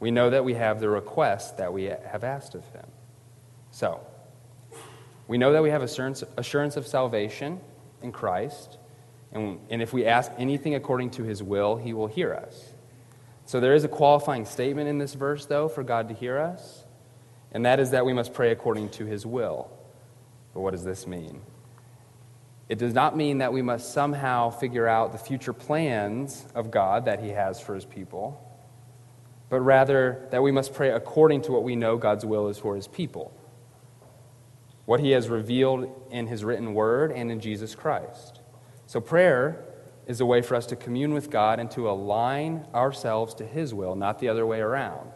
we 0.00 0.10
know 0.10 0.30
that 0.30 0.46
we 0.46 0.54
have 0.54 0.80
the 0.80 0.88
request 0.88 1.58
that 1.58 1.74
we 1.74 1.84
have 1.84 2.24
asked 2.24 2.54
of 2.54 2.64
him. 2.70 2.86
So, 3.70 4.00
we 5.28 5.36
know 5.36 5.52
that 5.52 5.62
we 5.62 5.68
have 5.68 5.82
assurance, 5.82 6.24
assurance 6.38 6.78
of 6.78 6.86
salvation 6.86 7.60
in 8.02 8.12
Christ, 8.12 8.78
and, 9.30 9.60
and 9.68 9.82
if 9.82 9.92
we 9.92 10.06
ask 10.06 10.32
anything 10.38 10.74
according 10.74 11.10
to 11.10 11.22
his 11.22 11.42
will, 11.42 11.76
he 11.76 11.92
will 11.92 12.06
hear 12.06 12.32
us. 12.32 12.72
So 13.44 13.60
there 13.60 13.74
is 13.74 13.84
a 13.84 13.88
qualifying 13.88 14.46
statement 14.46 14.88
in 14.88 14.96
this 14.96 15.12
verse, 15.12 15.44
though, 15.44 15.68
for 15.68 15.82
God 15.82 16.08
to 16.08 16.14
hear 16.14 16.38
us, 16.38 16.84
and 17.52 17.66
that 17.66 17.80
is 17.80 17.90
that 17.90 18.04
we 18.04 18.12
must 18.12 18.32
pray 18.32 18.50
according 18.50 18.90
to 18.90 19.06
his 19.06 19.26
will. 19.26 19.70
But 20.54 20.60
what 20.60 20.72
does 20.72 20.84
this 20.84 21.06
mean? 21.06 21.40
It 22.68 22.78
does 22.78 22.94
not 22.94 23.16
mean 23.16 23.38
that 23.38 23.52
we 23.52 23.62
must 23.62 23.92
somehow 23.92 24.50
figure 24.50 24.86
out 24.86 25.12
the 25.12 25.18
future 25.18 25.52
plans 25.52 26.46
of 26.54 26.70
God 26.70 27.06
that 27.06 27.20
he 27.20 27.30
has 27.30 27.60
for 27.60 27.74
his 27.74 27.84
people, 27.84 28.40
but 29.48 29.60
rather 29.60 30.28
that 30.30 30.42
we 30.42 30.52
must 30.52 30.72
pray 30.74 30.90
according 30.90 31.42
to 31.42 31.52
what 31.52 31.64
we 31.64 31.74
know 31.74 31.96
God's 31.96 32.24
will 32.24 32.48
is 32.48 32.58
for 32.58 32.76
his 32.76 32.86
people 32.86 33.32
what 34.90 34.98
he 34.98 35.12
has 35.12 35.28
revealed 35.28 35.88
in 36.10 36.26
his 36.26 36.42
written 36.42 36.74
word 36.74 37.12
and 37.12 37.30
in 37.30 37.38
Jesus 37.38 37.76
Christ. 37.76 38.40
So, 38.86 39.00
prayer 39.00 39.64
is 40.08 40.20
a 40.20 40.26
way 40.26 40.42
for 40.42 40.56
us 40.56 40.66
to 40.66 40.74
commune 40.74 41.14
with 41.14 41.30
God 41.30 41.60
and 41.60 41.70
to 41.70 41.88
align 41.88 42.66
ourselves 42.74 43.34
to 43.34 43.46
his 43.46 43.72
will, 43.72 43.94
not 43.94 44.18
the 44.18 44.28
other 44.28 44.44
way 44.44 44.58
around. 44.58 45.12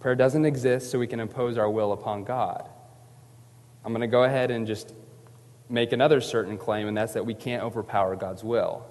Prayer 0.00 0.14
doesn't 0.14 0.44
exist 0.44 0.90
so 0.90 0.98
we 0.98 1.06
can 1.06 1.20
impose 1.20 1.58
our 1.58 1.70
will 1.70 1.92
upon 1.92 2.24
God. 2.24 2.68
I'm 3.84 3.92
going 3.92 4.00
to 4.00 4.06
go 4.06 4.24
ahead 4.24 4.50
and 4.50 4.66
just 4.66 4.92
make 5.68 5.92
another 5.92 6.20
certain 6.20 6.58
claim, 6.58 6.88
and 6.88 6.96
that's 6.96 7.12
that 7.12 7.24
we 7.24 7.34
can't 7.34 7.62
overpower 7.62 8.16
God's 8.16 8.42
will. 8.42 8.84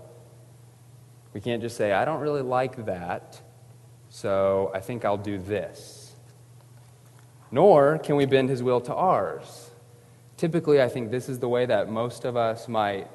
We 1.34 1.42
can't 1.42 1.62
just 1.62 1.78
say, 1.78 1.92
I 1.92 2.06
don't 2.06 2.22
really 2.22 2.42
like 2.42 2.86
that, 2.86 3.42
so 4.10 4.72
I 4.74 4.80
think 4.80 5.06
I'll 5.06 5.18
do 5.18 5.38
this. 5.38 6.16
Nor 7.52 7.98
can 8.00 8.16
we 8.16 8.26
bend 8.26 8.50
his 8.50 8.64
will 8.64 8.82
to 8.82 8.96
ours 8.96 9.70
typically, 10.40 10.82
I 10.82 10.88
think 10.88 11.12
this 11.12 11.28
is 11.28 11.38
the 11.40 11.50
way 11.50 11.66
that 11.66 11.92
most 11.92 12.24
of 12.24 12.38
us 12.38 12.70
might 12.70 13.08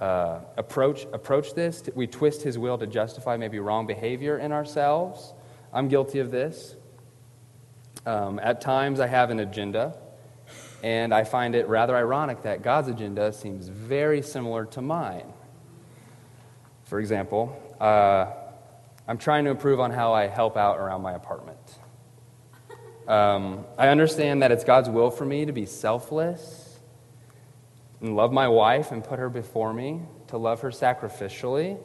uh, 0.00 0.40
approach, 0.56 1.06
approach 1.12 1.54
this. 1.54 1.82
We 1.94 2.06
twist 2.06 2.42
his 2.42 2.56
will 2.56 2.78
to 2.78 2.86
justify 2.86 3.36
maybe 3.36 3.58
wrong 3.58 3.86
behavior 3.86 4.38
in 4.38 4.50
ourselves. 4.50 5.34
I'm 5.74 5.88
guilty 5.88 6.20
of 6.20 6.30
this. 6.30 6.74
Um, 8.08 8.40
at 8.42 8.62
times, 8.62 9.00
I 9.00 9.06
have 9.06 9.28
an 9.28 9.38
agenda, 9.38 9.94
and 10.82 11.12
I 11.12 11.24
find 11.24 11.54
it 11.54 11.68
rather 11.68 11.94
ironic 11.94 12.44
that 12.44 12.62
God's 12.62 12.88
agenda 12.88 13.34
seems 13.34 13.68
very 13.68 14.22
similar 14.22 14.64
to 14.64 14.80
mine. 14.80 15.30
For 16.84 17.00
example, 17.00 17.54
uh, 17.78 18.32
I'm 19.06 19.18
trying 19.18 19.44
to 19.44 19.50
improve 19.50 19.78
on 19.78 19.90
how 19.90 20.14
I 20.14 20.26
help 20.26 20.56
out 20.56 20.78
around 20.78 21.02
my 21.02 21.12
apartment. 21.12 21.58
Um, 23.06 23.66
I 23.76 23.88
understand 23.88 24.40
that 24.40 24.52
it's 24.52 24.64
God's 24.64 24.88
will 24.88 25.10
for 25.10 25.26
me 25.26 25.44
to 25.44 25.52
be 25.52 25.66
selfless 25.66 26.78
and 28.00 28.16
love 28.16 28.32
my 28.32 28.48
wife 28.48 28.90
and 28.90 29.04
put 29.04 29.18
her 29.18 29.28
before 29.28 29.74
me, 29.74 30.00
to 30.28 30.38
love 30.38 30.62
her 30.62 30.70
sacrificially, 30.70 31.78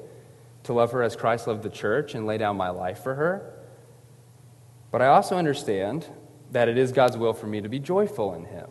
to 0.64 0.72
love 0.72 0.94
her 0.94 1.04
as 1.04 1.18
Christ 1.18 1.48
loved 1.48 1.64
the 1.64 1.70
church 1.70 2.16
and 2.16 2.26
lay 2.26 2.38
down 2.38 2.56
my 2.56 2.70
life 2.70 3.04
for 3.04 3.14
her. 3.14 3.63
But 4.94 5.02
I 5.02 5.08
also 5.08 5.38
understand 5.38 6.08
that 6.52 6.70
it 6.70 6.78
is 6.78 6.92
God's 6.92 7.18
will 7.18 7.34
for 7.34 7.48
me 7.48 7.62
to 7.62 7.68
be 7.68 7.80
joyful 7.80 8.36
in 8.36 8.46
Him. 8.46 8.70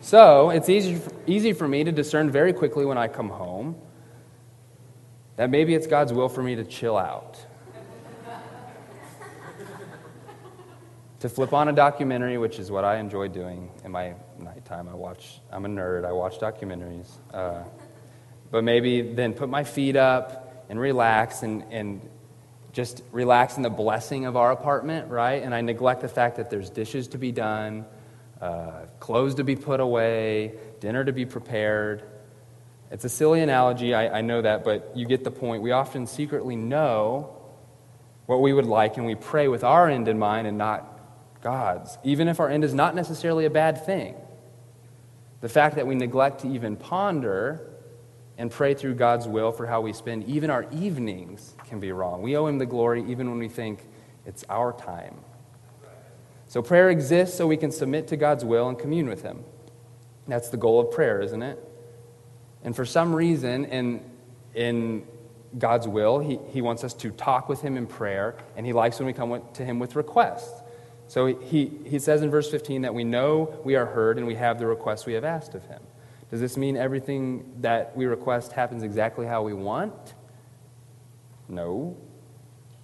So 0.00 0.50
it's 0.50 0.68
easy, 0.68 1.00
easy 1.28 1.52
for 1.52 1.68
me 1.68 1.84
to 1.84 1.92
discern 1.92 2.32
very 2.32 2.52
quickly 2.52 2.84
when 2.84 2.98
I 2.98 3.06
come 3.06 3.28
home 3.28 3.76
that 5.36 5.50
maybe 5.50 5.72
it's 5.72 5.86
God's 5.86 6.12
will 6.12 6.28
for 6.28 6.42
me 6.42 6.56
to 6.56 6.64
chill 6.64 6.96
out 6.96 7.38
to 11.20 11.28
flip 11.28 11.52
on 11.52 11.68
a 11.68 11.72
documentary, 11.72 12.36
which 12.36 12.58
is 12.58 12.72
what 12.72 12.84
I 12.84 12.96
enjoy 12.96 13.28
doing 13.28 13.70
in 13.84 13.92
my 13.92 14.14
nighttime. 14.40 14.88
I 14.88 14.94
watch, 14.94 15.40
I'm 15.52 15.64
a 15.64 15.68
nerd, 15.68 16.04
I 16.04 16.10
watch 16.10 16.40
documentaries. 16.40 17.08
Uh, 17.32 17.62
but 18.50 18.64
maybe 18.64 19.14
then 19.14 19.32
put 19.32 19.48
my 19.48 19.62
feet 19.62 19.94
up 19.94 20.66
and 20.68 20.80
relax 20.80 21.44
and, 21.44 21.62
and 21.70 22.00
just 22.74 23.02
relax 23.12 23.56
in 23.56 23.62
the 23.62 23.70
blessing 23.70 24.26
of 24.26 24.36
our 24.36 24.50
apartment, 24.50 25.08
right? 25.08 25.42
And 25.42 25.54
I 25.54 25.60
neglect 25.60 26.02
the 26.02 26.08
fact 26.08 26.36
that 26.36 26.50
there's 26.50 26.70
dishes 26.70 27.08
to 27.08 27.18
be 27.18 27.30
done, 27.30 27.86
uh, 28.40 28.86
clothes 28.98 29.36
to 29.36 29.44
be 29.44 29.54
put 29.54 29.78
away, 29.78 30.54
dinner 30.80 31.04
to 31.04 31.12
be 31.12 31.24
prepared. 31.24 32.02
It's 32.90 33.04
a 33.04 33.08
silly 33.08 33.40
analogy, 33.40 33.94
I, 33.94 34.18
I 34.18 34.20
know 34.22 34.42
that, 34.42 34.64
but 34.64 34.92
you 34.96 35.06
get 35.06 35.22
the 35.22 35.30
point. 35.30 35.62
We 35.62 35.70
often 35.70 36.08
secretly 36.08 36.56
know 36.56 37.36
what 38.26 38.40
we 38.42 38.52
would 38.52 38.66
like, 38.66 38.96
and 38.96 39.06
we 39.06 39.14
pray 39.14 39.46
with 39.46 39.62
our 39.62 39.88
end 39.88 40.08
in 40.08 40.18
mind 40.18 40.48
and 40.48 40.58
not 40.58 40.98
God's, 41.42 41.96
even 42.02 42.26
if 42.26 42.40
our 42.40 42.48
end 42.48 42.64
is 42.64 42.74
not 42.74 42.96
necessarily 42.96 43.44
a 43.44 43.50
bad 43.50 43.86
thing. 43.86 44.16
The 45.42 45.48
fact 45.48 45.76
that 45.76 45.86
we 45.86 45.94
neglect 45.94 46.40
to 46.40 46.48
even 46.48 46.74
ponder 46.74 47.70
and 48.36 48.50
pray 48.50 48.74
through 48.74 48.94
God's 48.94 49.28
will 49.28 49.52
for 49.52 49.66
how 49.66 49.80
we 49.80 49.92
spend 49.92 50.24
even 50.24 50.50
our 50.50 50.66
evenings 50.72 51.54
can 51.66 51.80
be 51.80 51.92
wrong. 51.92 52.22
We 52.22 52.36
owe 52.36 52.46
Him 52.46 52.58
the 52.58 52.66
glory 52.66 53.04
even 53.08 53.30
when 53.30 53.38
we 53.38 53.48
think 53.48 53.80
it's 54.26 54.44
our 54.48 54.72
time. 54.72 55.16
So 56.48 56.62
prayer 56.62 56.90
exists 56.90 57.36
so 57.36 57.46
we 57.46 57.56
can 57.56 57.70
submit 57.70 58.08
to 58.08 58.16
God's 58.16 58.44
will 58.44 58.68
and 58.68 58.78
commune 58.78 59.08
with 59.08 59.22
Him. 59.22 59.44
That's 60.26 60.48
the 60.48 60.56
goal 60.56 60.80
of 60.80 60.90
prayer, 60.90 61.20
isn't 61.20 61.42
it? 61.42 61.58
And 62.62 62.74
for 62.74 62.84
some 62.84 63.14
reason, 63.14 63.66
in, 63.66 64.02
in 64.54 65.06
God's 65.58 65.86
will, 65.86 66.18
he, 66.18 66.38
he 66.50 66.62
wants 66.62 66.82
us 66.82 66.94
to 66.94 67.10
talk 67.10 67.48
with 67.48 67.60
Him 67.60 67.76
in 67.76 67.86
prayer, 67.86 68.36
and 68.56 68.64
He 68.64 68.72
likes 68.72 68.98
when 68.98 69.06
we 69.06 69.12
come 69.12 69.42
to 69.54 69.64
Him 69.64 69.78
with 69.78 69.96
requests. 69.96 70.62
So 71.08 71.26
he, 71.26 71.70
he 71.84 71.98
says 71.98 72.22
in 72.22 72.30
verse 72.30 72.50
15 72.50 72.82
that 72.82 72.94
we 72.94 73.04
know 73.04 73.60
we 73.64 73.76
are 73.76 73.86
heard 73.86 74.18
and 74.18 74.26
we 74.26 74.34
have 74.36 74.58
the 74.58 74.66
request 74.66 75.06
we 75.06 75.12
have 75.14 75.24
asked 75.24 75.54
of 75.54 75.64
him. 75.66 75.80
Does 76.34 76.40
this 76.40 76.56
mean 76.56 76.76
everything 76.76 77.48
that 77.60 77.96
we 77.96 78.06
request 78.06 78.50
happens 78.50 78.82
exactly 78.82 79.24
how 79.24 79.44
we 79.44 79.54
want? 79.54 80.14
No. 81.48 81.96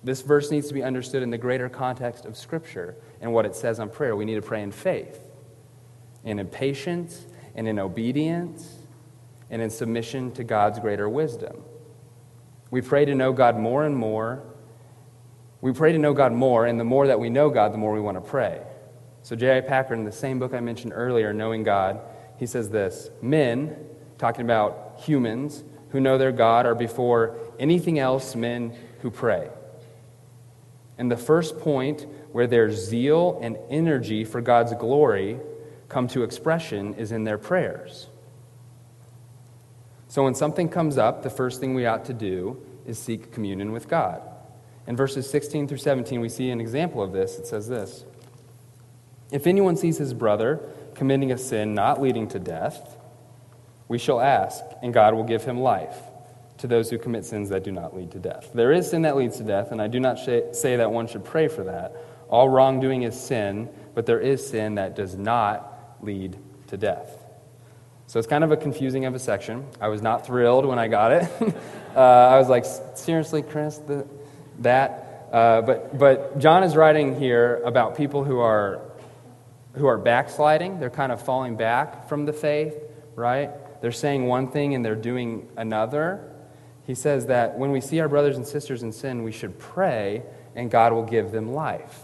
This 0.04 0.22
verse 0.22 0.52
needs 0.52 0.68
to 0.68 0.74
be 0.74 0.84
understood 0.84 1.24
in 1.24 1.30
the 1.30 1.36
greater 1.36 1.68
context 1.68 2.26
of 2.26 2.36
Scripture 2.36 2.94
and 3.20 3.32
what 3.32 3.44
it 3.44 3.56
says 3.56 3.80
on 3.80 3.90
prayer. 3.90 4.14
We 4.14 4.24
need 4.24 4.36
to 4.36 4.42
pray 4.42 4.62
in 4.62 4.70
faith, 4.70 5.20
and 6.24 6.38
in 6.38 6.46
patience, 6.46 7.26
and 7.56 7.66
in 7.66 7.80
obedience, 7.80 8.76
and 9.50 9.60
in 9.60 9.68
submission 9.68 10.30
to 10.34 10.44
God's 10.44 10.78
greater 10.78 11.08
wisdom. 11.08 11.60
We 12.70 12.82
pray 12.82 13.04
to 13.04 13.16
know 13.16 13.32
God 13.32 13.58
more 13.58 13.84
and 13.84 13.96
more. 13.96 14.44
We 15.60 15.72
pray 15.72 15.90
to 15.90 15.98
know 15.98 16.14
God 16.14 16.32
more, 16.32 16.66
and 16.66 16.78
the 16.78 16.84
more 16.84 17.08
that 17.08 17.18
we 17.18 17.30
know 17.30 17.50
God, 17.50 17.72
the 17.72 17.78
more 17.78 17.92
we 17.92 18.00
want 18.00 18.16
to 18.16 18.20
pray. 18.20 18.62
So, 19.24 19.34
J.I. 19.34 19.62
Packer, 19.62 19.94
in 19.94 20.04
the 20.04 20.12
same 20.12 20.38
book 20.38 20.54
I 20.54 20.60
mentioned 20.60 20.92
earlier, 20.94 21.32
Knowing 21.32 21.64
God, 21.64 22.00
he 22.40 22.46
says 22.46 22.70
this 22.70 23.10
Men, 23.20 23.76
talking 24.16 24.44
about 24.44 25.02
humans 25.04 25.62
who 25.90 26.00
know 26.00 26.16
their 26.16 26.32
God, 26.32 26.64
are 26.64 26.74
before 26.74 27.36
anything 27.58 27.98
else 27.98 28.34
men 28.34 28.74
who 29.02 29.10
pray. 29.10 29.50
And 30.96 31.10
the 31.10 31.18
first 31.18 31.60
point 31.60 32.06
where 32.32 32.46
their 32.46 32.72
zeal 32.72 33.38
and 33.42 33.58
energy 33.68 34.24
for 34.24 34.40
God's 34.40 34.72
glory 34.74 35.38
come 35.88 36.08
to 36.08 36.22
expression 36.22 36.94
is 36.94 37.12
in 37.12 37.24
their 37.24 37.36
prayers. 37.36 38.08
So 40.08 40.24
when 40.24 40.34
something 40.34 40.68
comes 40.68 40.96
up, 40.96 41.22
the 41.22 41.30
first 41.30 41.60
thing 41.60 41.74
we 41.74 41.84
ought 41.84 42.06
to 42.06 42.14
do 42.14 42.62
is 42.86 42.98
seek 42.98 43.32
communion 43.32 43.70
with 43.72 43.86
God. 43.86 44.22
In 44.86 44.96
verses 44.96 45.28
16 45.28 45.68
through 45.68 45.78
17, 45.78 46.20
we 46.20 46.28
see 46.30 46.50
an 46.50 46.60
example 46.60 47.02
of 47.02 47.12
this. 47.12 47.38
It 47.38 47.46
says 47.46 47.68
this 47.68 48.04
If 49.30 49.46
anyone 49.46 49.76
sees 49.76 49.98
his 49.98 50.14
brother 50.14 50.60
committing 51.00 51.32
a 51.32 51.38
sin 51.38 51.72
not 51.72 51.98
leading 51.98 52.28
to 52.28 52.38
death, 52.38 52.98
we 53.88 53.96
shall 53.96 54.20
ask, 54.20 54.62
and 54.82 54.92
God 54.92 55.14
will 55.14 55.24
give 55.24 55.42
him 55.44 55.58
life 55.58 55.96
to 56.58 56.66
those 56.66 56.90
who 56.90 56.98
commit 56.98 57.24
sins 57.24 57.48
that 57.48 57.64
do 57.64 57.72
not 57.72 57.96
lead 57.96 58.10
to 58.10 58.18
death. 58.18 58.50
There 58.52 58.70
is 58.70 58.90
sin 58.90 59.00
that 59.02 59.16
leads 59.16 59.38
to 59.38 59.42
death, 59.42 59.72
and 59.72 59.80
I 59.80 59.86
do 59.86 59.98
not 59.98 60.18
say 60.18 60.76
that 60.76 60.92
one 60.92 61.06
should 61.06 61.24
pray 61.24 61.48
for 61.48 61.64
that. 61.64 61.96
All 62.28 62.50
wrongdoing 62.50 63.04
is 63.04 63.18
sin, 63.18 63.70
but 63.94 64.04
there 64.04 64.20
is 64.20 64.46
sin 64.46 64.74
that 64.74 64.94
does 64.94 65.16
not 65.16 65.96
lead 66.02 66.36
to 66.66 66.76
death. 66.76 67.24
So 68.06 68.18
it's 68.18 68.28
kind 68.28 68.44
of 68.44 68.52
a 68.52 68.58
confusing 68.58 69.06
of 69.06 69.14
a 69.14 69.18
section. 69.18 69.66
I 69.80 69.88
was 69.88 70.02
not 70.02 70.26
thrilled 70.26 70.66
when 70.66 70.78
I 70.78 70.88
got 70.88 71.12
it. 71.12 71.30
uh, 71.96 71.98
I 71.98 72.38
was 72.38 72.50
like, 72.50 72.66
seriously, 72.94 73.40
Chris, 73.40 73.78
the, 73.78 74.06
that? 74.58 75.28
Uh, 75.32 75.62
but, 75.62 75.98
but 75.98 76.38
John 76.38 76.62
is 76.62 76.76
writing 76.76 77.18
here 77.18 77.62
about 77.64 77.96
people 77.96 78.22
who 78.22 78.38
are, 78.38 78.82
who 79.74 79.86
are 79.86 79.98
backsliding. 79.98 80.80
They're 80.80 80.90
kind 80.90 81.12
of 81.12 81.22
falling 81.22 81.56
back 81.56 82.08
from 82.08 82.26
the 82.26 82.32
faith, 82.32 82.74
right? 83.14 83.50
They're 83.80 83.92
saying 83.92 84.26
one 84.26 84.48
thing 84.48 84.74
and 84.74 84.84
they're 84.84 84.94
doing 84.94 85.48
another. 85.56 86.26
He 86.86 86.94
says 86.94 87.26
that 87.26 87.58
when 87.58 87.70
we 87.70 87.80
see 87.80 88.00
our 88.00 88.08
brothers 88.08 88.36
and 88.36 88.46
sisters 88.46 88.82
in 88.82 88.92
sin, 88.92 89.22
we 89.22 89.32
should 89.32 89.58
pray 89.58 90.22
and 90.54 90.70
God 90.70 90.92
will 90.92 91.04
give 91.04 91.30
them 91.30 91.52
life. 91.52 92.00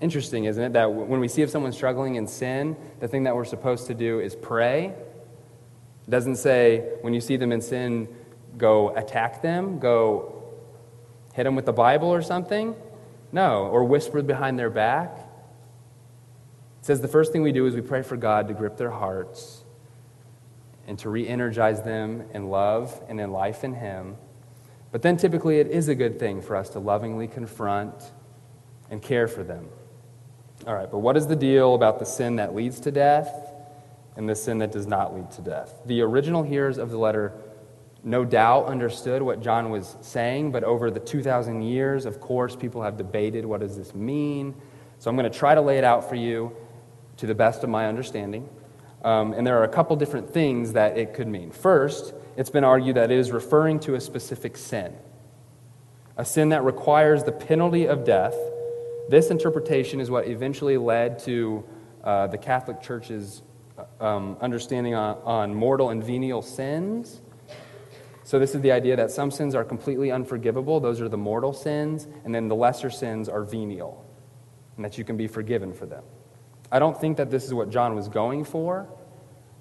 Interesting, 0.00 0.44
isn't 0.44 0.62
it? 0.62 0.72
That 0.74 0.92
when 0.92 1.20
we 1.20 1.26
see 1.26 1.42
if 1.42 1.50
someone's 1.50 1.74
struggling 1.74 2.14
in 2.14 2.26
sin, 2.26 2.76
the 3.00 3.08
thing 3.08 3.24
that 3.24 3.34
we're 3.34 3.44
supposed 3.44 3.86
to 3.88 3.94
do 3.94 4.20
is 4.20 4.36
pray. 4.36 4.86
It 4.86 6.10
doesn't 6.10 6.36
say 6.36 6.92
when 7.00 7.14
you 7.14 7.20
see 7.20 7.36
them 7.36 7.50
in 7.50 7.60
sin, 7.60 8.08
go 8.56 8.94
attack 8.96 9.42
them, 9.42 9.78
go 9.78 10.44
hit 11.34 11.44
them 11.44 11.56
with 11.56 11.66
the 11.66 11.72
Bible 11.72 12.08
or 12.08 12.22
something. 12.22 12.76
No, 13.32 13.66
or 13.66 13.84
whisper 13.84 14.22
behind 14.22 14.58
their 14.58 14.70
back. 14.70 15.27
Says 16.88 17.02
the 17.02 17.06
first 17.06 17.32
thing 17.32 17.42
we 17.42 17.52
do 17.52 17.66
is 17.66 17.74
we 17.74 17.82
pray 17.82 18.00
for 18.00 18.16
God 18.16 18.48
to 18.48 18.54
grip 18.54 18.78
their 18.78 18.90
hearts 18.90 19.62
and 20.86 20.98
to 21.00 21.10
re 21.10 21.28
energize 21.28 21.82
them 21.82 22.24
in 22.32 22.48
love 22.48 23.02
and 23.10 23.20
in 23.20 23.30
life 23.30 23.62
in 23.62 23.74
Him. 23.74 24.16
But 24.90 25.02
then 25.02 25.18
typically 25.18 25.58
it 25.58 25.66
is 25.66 25.88
a 25.88 25.94
good 25.94 26.18
thing 26.18 26.40
for 26.40 26.56
us 26.56 26.70
to 26.70 26.78
lovingly 26.78 27.28
confront 27.28 27.92
and 28.88 29.02
care 29.02 29.28
for 29.28 29.44
them. 29.44 29.68
All 30.66 30.72
right, 30.74 30.90
but 30.90 31.00
what 31.00 31.18
is 31.18 31.26
the 31.26 31.36
deal 31.36 31.74
about 31.74 31.98
the 31.98 32.06
sin 32.06 32.36
that 32.36 32.54
leads 32.54 32.80
to 32.80 32.90
death 32.90 33.52
and 34.16 34.26
the 34.26 34.34
sin 34.34 34.56
that 34.56 34.72
does 34.72 34.86
not 34.86 35.14
lead 35.14 35.30
to 35.32 35.42
death? 35.42 35.74
The 35.84 36.00
original 36.00 36.42
hearers 36.42 36.78
of 36.78 36.90
the 36.90 36.96
letter 36.96 37.34
no 38.02 38.24
doubt 38.24 38.64
understood 38.64 39.20
what 39.20 39.42
John 39.42 39.68
was 39.68 39.98
saying, 40.00 40.52
but 40.52 40.64
over 40.64 40.90
the 40.90 41.00
2,000 41.00 41.60
years, 41.60 42.06
of 42.06 42.18
course, 42.18 42.56
people 42.56 42.80
have 42.80 42.96
debated 42.96 43.44
what 43.44 43.60
does 43.60 43.76
this 43.76 43.94
mean. 43.94 44.54
So 44.98 45.10
I'm 45.10 45.16
going 45.16 45.30
to 45.30 45.38
try 45.38 45.54
to 45.54 45.60
lay 45.60 45.76
it 45.76 45.84
out 45.84 46.08
for 46.08 46.14
you 46.14 46.56
to 47.18 47.26
the 47.26 47.34
best 47.34 47.62
of 47.62 47.70
my 47.70 47.86
understanding. 47.86 48.48
Um, 49.02 49.32
and 49.32 49.46
there 49.46 49.58
are 49.58 49.64
a 49.64 49.68
couple 49.68 49.94
different 49.96 50.30
things 50.30 50.72
that 50.72 50.98
it 50.98 51.14
could 51.14 51.28
mean. 51.28 51.50
First, 51.50 52.14
it's 52.36 52.50
been 52.50 52.64
argued 52.64 52.96
that 52.96 53.10
it 53.10 53.18
is 53.18 53.30
referring 53.30 53.80
to 53.80 53.94
a 53.94 54.00
specific 54.00 54.56
sin, 54.56 54.94
a 56.16 56.24
sin 56.24 56.48
that 56.48 56.64
requires 56.64 57.22
the 57.24 57.32
penalty 57.32 57.86
of 57.86 58.04
death. 58.04 58.36
This 59.08 59.30
interpretation 59.30 60.00
is 60.00 60.10
what 60.10 60.26
eventually 60.26 60.76
led 60.76 61.18
to 61.20 61.64
uh, 62.02 62.26
the 62.26 62.38
Catholic 62.38 62.80
Church's 62.80 63.42
uh, 63.76 64.04
um, 64.04 64.36
understanding 64.40 64.94
on, 64.94 65.16
on 65.24 65.54
mortal 65.54 65.90
and 65.90 66.02
venial 66.02 66.42
sins. 66.42 67.20
So, 68.24 68.38
this 68.38 68.54
is 68.54 68.60
the 68.60 68.72
idea 68.72 68.94
that 68.96 69.10
some 69.10 69.30
sins 69.30 69.54
are 69.54 69.64
completely 69.64 70.10
unforgivable, 70.10 70.80
those 70.80 71.00
are 71.00 71.08
the 71.08 71.16
mortal 71.16 71.54
sins, 71.54 72.06
and 72.24 72.34
then 72.34 72.48
the 72.48 72.54
lesser 72.54 72.90
sins 72.90 73.28
are 73.28 73.42
venial, 73.42 74.04
and 74.76 74.84
that 74.84 74.98
you 74.98 75.04
can 75.04 75.16
be 75.16 75.26
forgiven 75.26 75.72
for 75.72 75.86
them. 75.86 76.02
I 76.70 76.78
don't 76.78 76.98
think 76.98 77.16
that 77.16 77.30
this 77.30 77.44
is 77.44 77.54
what 77.54 77.70
John 77.70 77.94
was 77.94 78.08
going 78.08 78.44
for 78.44 78.88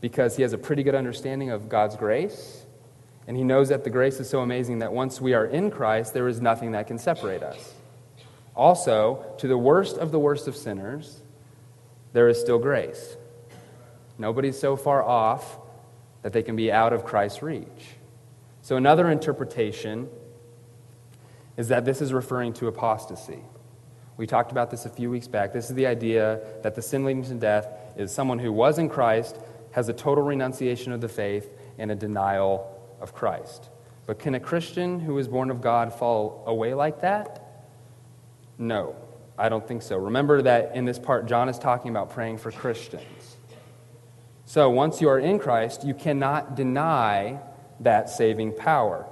because 0.01 0.35
he 0.35 0.43
has 0.43 0.53
a 0.53 0.57
pretty 0.57 0.83
good 0.83 0.95
understanding 0.95 1.49
of 1.49 1.69
God's 1.69 1.95
grace. 1.95 2.65
And 3.27 3.35
he 3.35 3.43
knows 3.43 3.69
that 3.69 3.83
the 3.83 3.89
grace 3.89 4.19
is 4.19 4.29
so 4.29 4.39
amazing 4.39 4.79
that 4.79 4.93
once 4.93 5.19
we 5.19 5.33
are 5.33 5.45
in 5.45 5.69
Christ, 5.71 6.13
there 6.13 6.27
is 6.27 6.39
nothing 6.39 6.71
that 6.71 6.87
can 6.87 6.97
separate 6.97 7.43
us. 7.43 7.73
Also, 8.55 9.23
to 9.37 9.47
the 9.47 9.57
worst 9.57 9.97
of 9.97 10.11
the 10.11 10.19
worst 10.19 10.47
of 10.47 10.55
sinners, 10.55 11.21
there 12.13 12.27
is 12.29 12.39
still 12.39 12.57
grace. 12.57 13.17
Nobody's 14.17 14.57
so 14.57 14.75
far 14.75 15.03
off 15.03 15.59
that 16.23 16.33
they 16.33 16.41
can 16.41 16.55
be 16.55 16.71
out 16.71 16.93
of 16.93 17.05
Christ's 17.05 17.41
reach. 17.41 17.95
So, 18.61 18.75
another 18.75 19.09
interpretation 19.09 20.09
is 21.55 21.67
that 21.67 21.85
this 21.85 22.01
is 22.01 22.13
referring 22.13 22.53
to 22.53 22.67
apostasy. 22.67 23.43
We 24.17 24.25
talked 24.25 24.51
about 24.51 24.71
this 24.71 24.85
a 24.85 24.89
few 24.89 25.09
weeks 25.11 25.27
back. 25.27 25.53
This 25.53 25.69
is 25.69 25.75
the 25.75 25.85
idea 25.85 26.41
that 26.63 26.73
the 26.73 26.81
sin 26.81 27.05
leading 27.05 27.23
to 27.25 27.35
death 27.35 27.67
is 27.95 28.11
someone 28.11 28.39
who 28.39 28.51
was 28.51 28.79
in 28.79 28.89
Christ, 28.89 29.37
has 29.71 29.89
a 29.89 29.93
total 29.93 30.23
renunciation 30.23 30.91
of 30.91 31.01
the 31.01 31.07
faith, 31.07 31.49
and 31.77 31.91
a 31.91 31.95
denial 31.95 32.75
of 32.99 33.13
Christ. 33.13 33.69
But 34.07 34.17
can 34.17 34.33
a 34.33 34.39
Christian 34.39 34.99
who 34.99 35.17
is 35.19 35.27
born 35.27 35.51
of 35.51 35.61
God 35.61 35.93
fall 35.93 36.43
away 36.47 36.73
like 36.73 37.01
that? 37.01 37.43
No, 38.57 38.95
I 39.37 39.49
don't 39.49 39.67
think 39.67 39.83
so. 39.83 39.97
Remember 39.97 40.41
that 40.41 40.75
in 40.75 40.85
this 40.85 40.97
part, 40.97 41.27
John 41.27 41.47
is 41.47 41.59
talking 41.59 41.91
about 41.91 42.09
praying 42.09 42.39
for 42.39 42.51
Christians. 42.51 43.37
So 44.45 44.69
once 44.69 44.99
you 45.01 45.09
are 45.09 45.19
in 45.19 45.37
Christ, 45.37 45.85
you 45.85 45.93
cannot 45.93 46.55
deny 46.55 47.39
that 47.81 48.09
saving 48.09 48.53
power. 48.53 49.05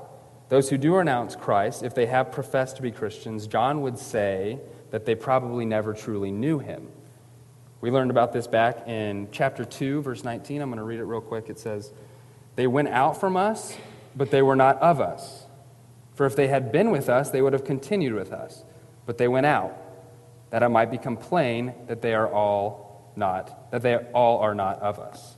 Those 0.49 0.69
who 0.69 0.77
do 0.77 0.95
renounce 0.95 1.35
Christ, 1.35 1.83
if 1.83 1.93
they 1.93 2.05
have 2.07 2.31
professed 2.31 2.77
to 2.77 2.81
be 2.81 2.89
Christians, 2.89 3.45
John 3.45 3.81
would 3.81 3.99
say 3.99 4.59
that 4.95 5.05
they 5.05 5.13
probably 5.13 5.65
never 5.65 5.93
truly 5.93 6.31
knew 6.31 6.57
him. 6.57 6.87
We 7.81 7.91
learned 7.91 8.11
about 8.11 8.31
this 8.31 8.47
back 8.47 8.87
in 8.87 9.27
chapter 9.29 9.65
2, 9.65 10.01
verse 10.01 10.23
19. 10.23 10.61
I'm 10.61 10.69
going 10.69 10.77
to 10.77 10.85
read 10.85 11.01
it 11.01 11.03
real 11.03 11.19
quick. 11.19 11.49
It 11.49 11.59
says, 11.59 11.91
They 12.55 12.65
went 12.65 12.87
out 12.87 13.19
from 13.19 13.35
us, 13.35 13.75
but 14.15 14.31
they 14.31 14.41
were 14.41 14.55
not 14.55 14.81
of 14.81 15.01
us. 15.01 15.47
For 16.13 16.25
if 16.25 16.37
they 16.37 16.47
had 16.47 16.71
been 16.71 16.91
with 16.91 17.09
us, 17.09 17.29
they 17.29 17.41
would 17.41 17.51
have 17.51 17.65
continued 17.65 18.13
with 18.13 18.31
us. 18.31 18.63
But 19.05 19.17
they 19.17 19.27
went 19.27 19.45
out, 19.45 19.75
that 20.51 20.63
it 20.63 20.69
might 20.69 20.91
become 20.91 21.17
plain 21.17 21.73
that 21.87 22.01
they 22.01 22.13
are 22.13 22.31
all 22.31 23.11
not, 23.17 23.71
that 23.71 23.81
they 23.81 23.97
all 23.97 24.39
are 24.39 24.55
not 24.55 24.79
of 24.79 24.97
us. 24.97 25.35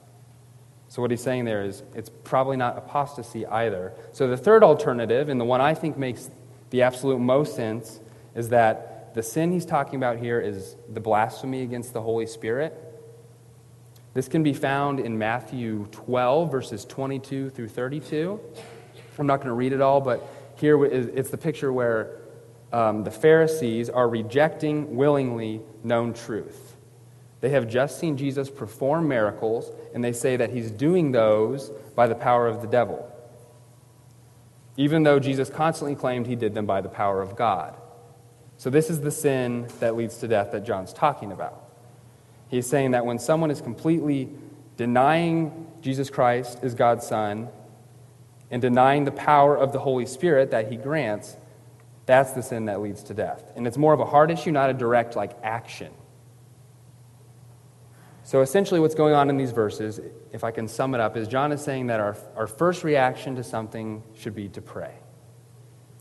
So 0.88 1.02
what 1.02 1.10
he's 1.10 1.24
saying 1.24 1.46
there 1.46 1.64
is 1.64 1.82
it's 1.96 2.12
probably 2.24 2.58
not 2.58 2.78
apostasy 2.78 3.48
either. 3.48 3.96
So 4.12 4.28
the 4.28 4.38
third 4.38 4.64
alternative, 4.64 5.30
and 5.30 5.42
the 5.42 5.46
one 5.46 5.62
I 5.62 5.74
think 5.74 5.98
makes 5.98 6.30
the 6.70 6.84
absolute 6.84 7.18
most 7.18 7.56
sense, 7.56 8.00
is 8.36 8.50
that 8.50 8.97
the 9.18 9.24
sin 9.24 9.52
he's 9.52 9.66
talking 9.66 9.96
about 9.96 10.20
here 10.20 10.40
is 10.40 10.76
the 10.94 11.00
blasphemy 11.00 11.64
against 11.64 11.92
the 11.92 12.02
Holy 12.04 12.28
Spirit. 12.28 12.72
This 14.14 14.28
can 14.28 14.44
be 14.44 14.54
found 14.54 15.00
in 15.00 15.18
Matthew 15.18 15.88
12, 15.88 16.52
verses 16.52 16.86
22 16.86 17.50
through 17.50 17.70
32. 17.70 18.40
I'm 19.18 19.26
not 19.26 19.38
going 19.38 19.48
to 19.48 19.54
read 19.54 19.74
it 19.74 19.82
all, 19.82 20.02
but 20.02 20.22
here 20.60 20.86
it's 20.86 21.32
the 21.32 21.38
picture 21.38 21.74
where 21.74 22.20
um, 22.72 23.06
the 23.06 23.10
Pharisees 23.10 23.90
are 23.90 24.08
rejecting 24.08 24.96
willingly 24.96 25.62
known 25.84 26.14
truth. 26.14 26.76
They 27.42 27.50
have 27.50 27.68
just 27.68 28.00
seen 28.00 28.18
Jesus 28.18 28.52
perform 28.52 29.08
miracles, 29.08 29.72
and 29.96 30.04
they 30.04 30.14
say 30.14 30.38
that 30.38 30.52
he's 30.52 30.70
doing 30.70 31.12
those 31.12 31.72
by 31.96 32.06
the 32.06 32.14
power 32.14 32.48
of 32.48 32.62
the 32.62 32.68
devil, 32.68 33.12
even 34.76 35.02
though 35.02 35.18
Jesus 35.18 35.50
constantly 35.50 35.96
claimed 35.96 36.28
he 36.28 36.36
did 36.36 36.54
them 36.54 36.68
by 36.68 36.82
the 36.82 36.90
power 36.90 37.20
of 37.20 37.36
God. 37.36 37.76
So, 38.58 38.70
this 38.72 38.90
is 38.90 39.02
the 39.02 39.12
sin 39.12 39.68
that 39.80 39.96
leads 39.96 40.18
to 40.18 40.28
death 40.28 40.52
that 40.52 40.66
John's 40.66 40.92
talking 40.92 41.32
about. 41.32 41.64
He's 42.50 42.68
saying 42.68 42.92
that 42.92 43.06
when 43.06 43.20
someone 43.20 43.52
is 43.52 43.62
completely 43.62 44.30
denying 44.78 45.68
Jesus 45.82 46.10
Christ 46.10 46.60
as 46.64 46.74
God's 46.74 47.06
Son 47.06 47.50
and 48.50 48.62
denying 48.62 49.06
the 49.06 49.12
power 49.12 49.56
of 49.56 49.74
the 49.74 49.80
Holy 49.80 50.06
Spirit 50.06 50.52
that 50.52 50.72
he 50.72 50.78
grants, 50.78 51.38
That's 52.08 52.32
the 52.32 52.42
sin 52.42 52.66
that 52.66 52.82
leads 52.82 53.04
to 53.04 53.14
death. 53.14 53.52
And 53.56 53.68
it's 53.68 53.78
more 53.78 53.94
of 53.94 54.00
a 54.00 54.06
heart 54.06 54.32
issue, 54.32 54.52
not 54.52 54.70
a 54.70 54.74
direct 54.74 55.16
like 55.16 55.34
action. 55.44 55.92
So 58.24 58.42
essentially, 58.42 58.80
what's 58.80 58.96
going 58.96 59.14
on 59.14 59.30
in 59.30 59.38
these 59.38 59.52
verses, 59.52 60.02
if 60.34 60.44
I 60.44 60.52
can 60.52 60.68
sum 60.68 60.96
it 60.96 61.00
up, 61.00 61.16
is 61.16 61.28
John 61.28 61.52
is 61.52 61.62
saying 61.62 61.88
that 61.88 62.00
our, 62.00 62.18
our 62.36 62.48
first 62.48 62.84
reaction 62.84 63.36
to 63.36 63.44
something 63.44 64.04
should 64.18 64.36
be 64.36 64.50
to 64.50 64.62
pray. 64.62 64.96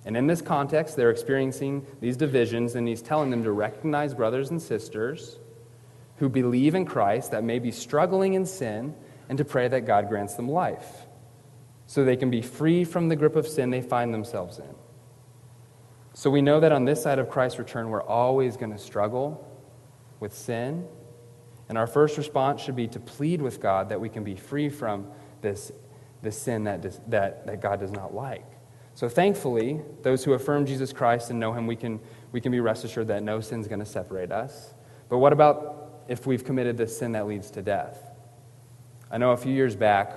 And 0.07 0.17
in 0.17 0.29
this 0.29 0.41
context, 0.41 0.97
they're 0.97 1.11
experiencing 1.11 1.85
these 2.01 2.17
divisions, 2.17 2.77
and 2.77 2.87
he's 2.87 3.03
telling 3.03 3.31
them 3.31 3.43
to 3.43 3.53
recognize 3.53 4.15
brothers 4.15 4.51
and 4.51 4.63
sisters 4.63 5.39
who 6.19 6.29
believe 6.29 6.75
in 6.75 6.87
Christ 6.87 7.33
that 7.33 7.45
may 7.45 7.59
be 7.59 7.73
struggling 7.73 8.35
in 8.35 8.47
sin, 8.47 8.95
and 9.29 9.37
to 9.39 9.45
pray 9.45 9.67
that 9.69 9.81
God 9.87 10.09
grants 10.09 10.35
them 10.35 10.49
life 10.49 11.07
so 11.87 12.05
they 12.05 12.17
can 12.17 12.31
be 12.31 12.43
free 12.43 12.85
from 12.85 13.09
the 13.09 13.17
grip 13.17 13.37
of 13.37 13.47
sin 13.47 13.71
they 13.71 13.83
find 13.83 14.15
themselves 14.15 14.59
in. 14.59 14.75
So 16.15 16.31
we 16.31 16.43
know 16.43 16.61
that 16.61 16.73
on 16.73 16.85
this 16.85 17.03
side 17.03 17.19
of 17.19 17.29
Christ's 17.29 17.59
return, 17.59 17.91
we're 17.91 18.03
always 18.03 18.57
going 18.57 18.73
to 18.73 18.79
struggle 18.79 19.47
with 20.19 20.33
sin. 20.33 20.87
And 21.69 21.77
our 21.77 21.87
first 21.87 22.17
response 22.17 22.63
should 22.63 22.77
be 22.77 22.89
to 22.89 23.01
plead 23.01 23.43
with 23.43 23.61
God 23.61 23.89
that 23.91 24.01
we 24.01 24.09
can 24.09 24.25
be 24.25 24.37
free 24.37 24.69
from 24.69 25.09
this, 25.43 25.73
this 26.23 26.41
sin 26.41 26.65
that, 26.65 27.11
that, 27.11 27.47
that 27.47 27.61
God 27.61 27.81
does 27.81 27.91
not 27.93 28.15
like. 28.15 28.47
So 28.97 29.11
thankfully, 29.11 29.83
those 30.01 30.25
who 30.25 30.33
affirm 30.33 30.65
Jesus 30.65 30.91
Christ 30.91 31.29
and 31.29 31.39
know 31.39 31.53
him, 31.53 31.67
we 31.67 31.77
can, 31.77 32.01
we 32.33 32.41
can 32.41 32.51
be 32.51 32.61
rest 32.61 32.83
assured 32.83 33.09
that 33.09 33.23
no 33.23 33.43
sin 33.43 33.61
is 33.61 33.69
going 33.69 33.81
to 33.81 33.85
separate 33.85 34.33
us. 34.33 34.73
But 35.11 35.19
what 35.19 35.35
about 35.35 36.05
if 36.09 36.27
we've 36.27 36.43
committed 36.43 36.79
this 36.79 36.99
sin 36.99 37.13
that 37.13 37.27
leads 37.27 37.51
to 37.51 37.63
death? 37.63 38.11
I 39.11 39.19
know 39.19 39.33
a 39.33 39.37
few 39.37 39.53
years 39.53 39.77
back, 39.77 40.15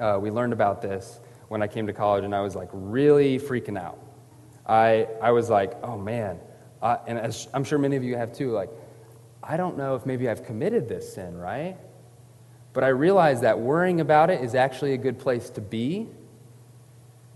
uh, 0.00 0.18
we 0.18 0.30
learned 0.30 0.54
about 0.54 0.80
this 0.80 1.20
when 1.48 1.60
I 1.60 1.66
came 1.66 1.86
to 1.86 1.92
college, 1.92 2.24
and 2.24 2.34
I 2.34 2.40
was 2.40 2.56
like 2.56 2.70
really 2.72 3.38
freaking 3.38 3.78
out. 3.78 3.98
I, 4.66 5.06
I 5.20 5.32
was 5.32 5.50
like, 5.50 5.76
oh 5.82 5.98
man, 5.98 6.40
uh, 6.80 6.96
and 7.06 7.18
as 7.18 7.46
I'm 7.52 7.64
sure 7.64 7.78
many 7.78 7.96
of 7.96 8.02
you 8.02 8.16
have 8.16 8.32
too, 8.32 8.52
like, 8.52 8.70
I 9.42 9.58
don't 9.58 9.76
know 9.76 9.96
if 9.96 10.06
maybe 10.06 10.30
I've 10.30 10.46
committed 10.46 10.88
this 10.88 11.12
sin, 11.12 11.36
right? 11.36 11.76
But 12.72 12.84
I 12.84 12.88
realized 12.88 13.42
that 13.42 13.58
worrying 13.58 14.00
about 14.00 14.30
it 14.30 14.42
is 14.42 14.54
actually 14.54 14.94
a 14.94 14.98
good 14.98 15.18
place 15.18 15.50
to 15.50 15.60
be. 15.60 16.08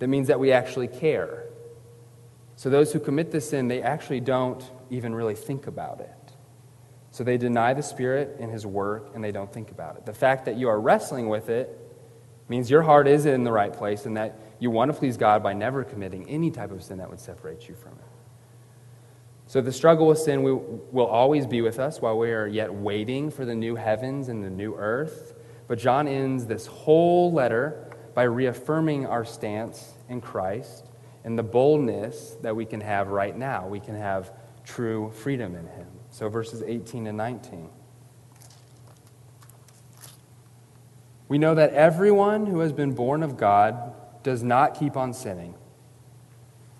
That 0.05 0.09
means 0.09 0.29
that 0.29 0.39
we 0.39 0.53
actually 0.53 0.89
care. 0.89 1.45
So 2.57 2.69
those 2.69 2.93
who 2.93 3.01
commit 3.01 3.31
this 3.31 3.49
sin, 3.49 3.69
they 3.69 3.81
actually 3.81 4.21
don't 4.21 4.63
even 4.91 5.15
really 5.15 5.35
think 5.35 5.67
about 5.67 6.01
it. 6.01 6.33
So 7.11 7.25
they 7.25 7.39
deny 7.39 7.73
the 7.73 7.83
Spirit 7.83 8.37
and 8.39 8.53
His 8.53 8.67
work 8.67 9.13
and 9.15 9.25
they 9.25 9.33
don't 9.33 9.51
think 9.51 9.71
about 9.71 9.97
it. 9.97 10.05
The 10.05 10.13
fact 10.13 10.45
that 10.45 10.57
you 10.59 10.69
are 10.69 10.79
wrestling 10.79 11.31
with 11.31 11.49
it 11.49 11.71
means 12.51 12.71
your 12.71 12.83
heart 12.83 13.09
is 13.09 13.25
in 13.25 13.45
the 13.45 13.51
right 13.51 13.73
place 13.73 14.05
and 14.05 14.19
that 14.19 14.39
you 14.59 14.71
want 14.71 14.93
to 14.93 14.99
please 14.99 15.17
God 15.17 15.43
by 15.43 15.55
never 15.55 15.85
committing 15.85 16.29
any 16.29 16.51
type 16.51 16.71
of 16.71 16.83
sin 16.83 16.99
that 16.99 17.09
would 17.09 17.19
separate 17.19 17.67
you 17.67 17.75
from 17.75 17.93
it. 17.93 18.05
So 19.47 19.63
the 19.63 19.73
struggle 19.73 20.07
with 20.07 20.19
sin 20.19 20.43
will 20.43 21.07
always 21.07 21.47
be 21.47 21.63
with 21.63 21.79
us 21.79 22.03
while 22.03 22.19
we 22.19 22.31
are 22.31 22.47
yet 22.47 22.75
waiting 22.75 23.31
for 23.31 23.47
the 23.47 23.55
new 23.55 23.75
heavens 23.75 24.29
and 24.29 24.45
the 24.45 24.51
new 24.51 24.75
earth. 24.77 25.33
But 25.67 25.79
John 25.79 26.07
ends 26.07 26.45
this 26.45 26.67
whole 26.67 27.33
letter 27.33 27.91
by 28.15 28.23
reaffirming 28.23 29.07
our 29.07 29.25
stance 29.25 29.94
in 30.09 30.21
Christ 30.21 30.87
and 31.25 31.39
the 31.39 31.43
boldness 31.43 32.37
that 32.43 32.55
we 32.55 32.67
can 32.67 32.81
have 32.81 33.09
right 33.09 33.37
now. 33.37 33.67
We 33.67 33.81
can 33.81 33.97
have 33.97 34.33
true 34.65 35.11
freedom 35.15 35.55
in 35.55 35.67
Him. 35.67 35.89
So 36.11 36.29
verses 36.29 36.63
18 36.63 37.07
and 37.07 37.17
19. 37.17 37.71
We 41.27 41.39
know 41.39 41.55
that 41.55 41.73
everyone 41.73 42.47
who 42.47 42.61
has 42.61 42.73
been 42.73 42.93
born 42.93 43.23
of 43.23 43.37
God 43.37 43.95
does 44.23 44.43
not 44.43 44.79
keep 44.79 44.97
on 44.97 45.13
sinning, 45.13 45.55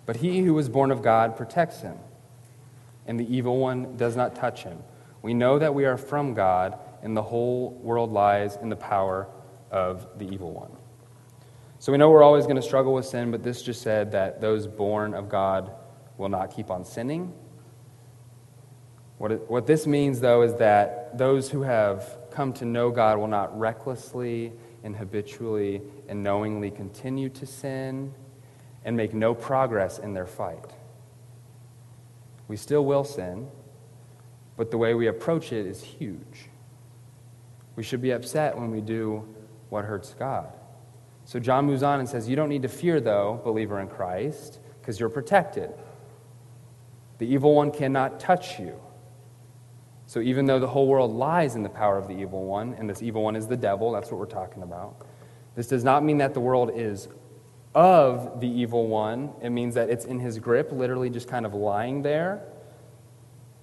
but 0.07 0.17
he 0.17 0.41
who 0.41 0.59
is 0.59 0.69
born 0.69 0.91
of 0.91 1.03
God 1.03 1.37
protects 1.37 1.81
him, 1.81 1.99
and 3.07 3.19
the 3.19 3.35
evil 3.35 3.59
one 3.59 3.97
does 3.97 4.17
not 4.17 4.35
touch 4.35 4.63
him. 4.63 4.79
We 5.23 5.35
know 5.35 5.59
that 5.59 5.75
we 5.75 5.87
are 5.87 5.97
from 5.97 6.35
God, 6.35 6.79
and 7.03 7.17
the 7.17 7.23
whole 7.23 7.71
world 7.83 8.13
lies 8.13 8.57
in 8.57 8.69
the 8.69 8.77
power 8.77 9.29
of 9.71 10.07
the 10.19 10.27
evil 10.27 10.53
one. 10.53 10.71
So 11.85 11.93
we 11.93 11.99
know 11.99 12.09
we're 12.09 12.23
always 12.23 12.45
going 12.45 12.57
to 12.57 12.63
struggle 12.63 12.95
with 12.95 13.05
sin, 13.05 13.31
but 13.31 13.43
this 13.43 13.61
just 13.61 13.83
said 13.83 14.13
that 14.13 14.41
those 14.41 14.67
born 14.67 15.13
of 15.13 15.29
God 15.29 15.71
will 16.17 16.31
not 16.31 16.57
keep 16.57 16.71
on 16.71 16.83
sinning. 16.83 17.31
What, 19.19 19.33
it, 19.33 19.51
what 19.51 19.67
this 19.67 19.87
means, 19.87 20.19
though, 20.19 20.41
is 20.41 20.55
that 20.55 21.19
those 21.19 21.51
who 21.51 21.61
have 21.61 22.17
come 22.31 22.55
to 22.55 22.65
know 22.65 22.91
God 22.91 23.19
will 23.19 23.29
not 23.29 23.61
recklessly 23.61 24.51
and 24.83 24.97
habitually 24.97 25.83
and 26.09 26.23
knowingly 26.23 26.71
continue 26.71 27.29
to 27.29 27.45
sin 27.45 28.15
and 28.87 28.97
make 28.97 29.13
no 29.13 29.35
progress 29.35 29.99
in 29.99 30.15
their 30.15 30.27
fight. 30.27 30.73
We 32.49 32.57
still 32.57 32.87
will 32.87 33.05
sin, 33.05 33.47
but 34.57 34.71
the 34.71 34.79
way 34.79 34.95
we 34.95 35.09
approach 35.09 35.53
it 35.53 35.67
is 35.67 35.83
huge. 35.83 36.49
We 37.77 37.83
should 37.83 38.01
be 38.01 38.13
upset 38.13 38.57
when 38.57 38.71
we 38.71 38.81
do 38.81 39.29
what 39.69 39.85
hurts 39.85 40.15
God. 40.15 40.51
So 41.25 41.41
John 41.41 41.67
moves 41.67 41.83
on 41.83 42.01
and 42.01 42.09
says, 42.09 42.29
You 42.29 42.37
don't 42.37 42.49
need 42.49 42.63
to 42.63 42.69
fear, 42.69 43.01
though, 43.01 43.41
believer 43.45 43.81
in 43.81 43.89
Christ, 43.89 44.61
because 44.81 45.01
you're 45.01 45.09
protected. 45.09 45.73
The 47.19 47.27
evil 47.27 47.55
one 47.55 47.71
cannot 47.71 48.21
touch 48.21 48.59
you. 48.59 48.81
So 50.07 50.21
even 50.21 50.47
though 50.47 50.59
the 50.59 50.67
whole 50.67 50.87
world 50.87 51.13
lies 51.13 51.55
in 51.55 51.63
the 51.63 51.69
power 51.69 51.97
of 51.97 52.09
the 52.09 52.15
evil 52.15 52.45
one, 52.45 52.75
and 52.75 52.89
this 52.89 53.03
evil 53.03 53.23
one 53.23 53.37
is 53.37 53.47
the 53.47 53.57
devil, 53.57 53.93
that's 53.93 54.11
what 54.11 54.21
we're 54.21 54.27
talking 54.27 54.63
about, 54.63 55.07
this 55.55 55.69
does 55.69 55.85
not 55.85 56.05
mean 56.05 56.19
that 56.19 56.35
the 56.35 56.41
world 56.41 56.71
is 56.75 57.09
of 57.75 58.41
the 58.41 58.49
evil 58.49 58.87
one. 58.87 59.33
It 59.41 59.51
means 59.51 59.75
that 59.75 59.89
it's 59.89 60.05
in 60.05 60.21
his 60.21 60.39
grip, 60.39 60.71
literally 60.73 61.11
just 61.11 61.29
kind 61.29 61.47
of 61.47 61.55
lying 61.55 62.03
there. 62.03 62.43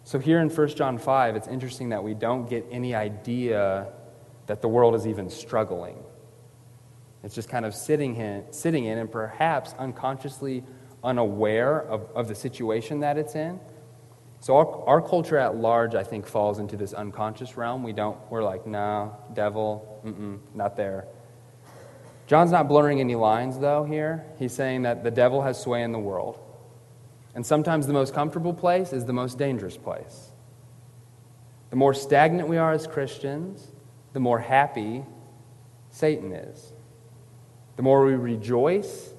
So 0.03 0.19
here 0.19 0.39
in 0.39 0.49
1 0.49 0.67
John 0.69 0.97
5, 0.97 1.35
it's 1.35 1.47
interesting 1.47 1.89
that 1.89 2.03
we 2.03 2.13
don't 2.13 2.49
get 2.49 2.65
any 2.71 2.95
idea 2.95 3.87
that 4.47 4.61
the 4.61 4.67
world 4.67 4.95
is 4.95 5.05
even 5.05 5.29
struggling. 5.29 6.03
It's 7.23 7.35
just 7.35 7.49
kind 7.49 7.65
of 7.65 7.75
sitting 7.75 8.15
in, 8.15 8.45
sitting 8.51 8.85
in 8.85 8.97
and 8.97 9.11
perhaps 9.11 9.73
unconsciously 9.77 10.63
unaware 11.03 11.81
of, 11.81 12.09
of 12.15 12.27
the 12.27 12.35
situation 12.35 13.01
that 13.01 13.17
it's 13.17 13.35
in. 13.35 13.59
So 14.39 14.57
our, 14.57 14.85
our 14.85 15.01
culture 15.01 15.37
at 15.37 15.55
large, 15.55 15.93
I 15.93 16.03
think, 16.03 16.25
falls 16.25 16.57
into 16.57 16.75
this 16.75 16.93
unconscious 16.93 17.57
realm. 17.57 17.83
We 17.83 17.93
don't, 17.93 18.17
we're 18.31 18.43
like, 18.43 18.65
no, 18.65 19.15
devil, 19.33 20.01
not 20.55 20.75
there. 20.75 21.05
John's 22.25 22.51
not 22.51 22.67
blurring 22.67 22.99
any 22.99 23.15
lines, 23.15 23.59
though, 23.59 23.83
here. 23.83 24.25
He's 24.39 24.53
saying 24.53 24.83
that 24.83 25.03
the 25.03 25.11
devil 25.11 25.43
has 25.43 25.61
sway 25.61 25.83
in 25.83 25.91
the 25.91 25.99
world. 25.99 26.39
And 27.35 27.45
sometimes 27.45 27.85
the 27.85 27.93
most 27.93 28.13
comfortable 28.15 28.53
place 28.53 28.93
is 28.93 29.05
the 29.05 29.13
most 29.13 29.37
dangerous 29.37 29.77
place. 29.77 30.31
The 31.69 31.75
more 31.75 31.93
stagnant 31.93 32.47
we 32.47 32.57
are 32.57 32.71
as 32.71 32.87
Christians, 32.87 33.71
the 34.13 34.19
more 34.19 34.39
happy 34.39 35.05
Satan 35.91 36.33
is. 36.33 36.70
The 37.75 37.83
more 37.83 38.05
we 38.05 38.13
rejoice, 38.13 39.13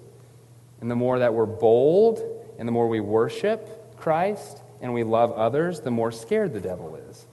and 0.80 0.90
the 0.90 0.96
more 0.96 1.18
that 1.18 1.32
we're 1.34 1.46
bold, 1.46 2.20
and 2.58 2.66
the 2.66 2.72
more 2.72 2.88
we 2.88 3.00
worship 3.00 3.96
Christ, 3.96 4.62
and 4.80 4.92
we 4.92 5.04
love 5.04 5.32
others, 5.32 5.80
the 5.80 5.90
more 5.90 6.10
scared 6.12 6.52
the 6.52 6.60
devil 6.60 6.96
is. 6.96 7.26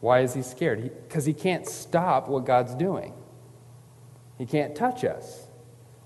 Why 0.00 0.20
is 0.20 0.34
he 0.34 0.42
scared? 0.42 0.82
Because 1.08 1.24
he, 1.24 1.32
he 1.32 1.38
can't 1.38 1.66
stop 1.66 2.28
what 2.28 2.44
God's 2.44 2.74
doing, 2.74 3.12
he 4.38 4.46
can't 4.46 4.74
touch 4.74 5.04
us. 5.04 5.46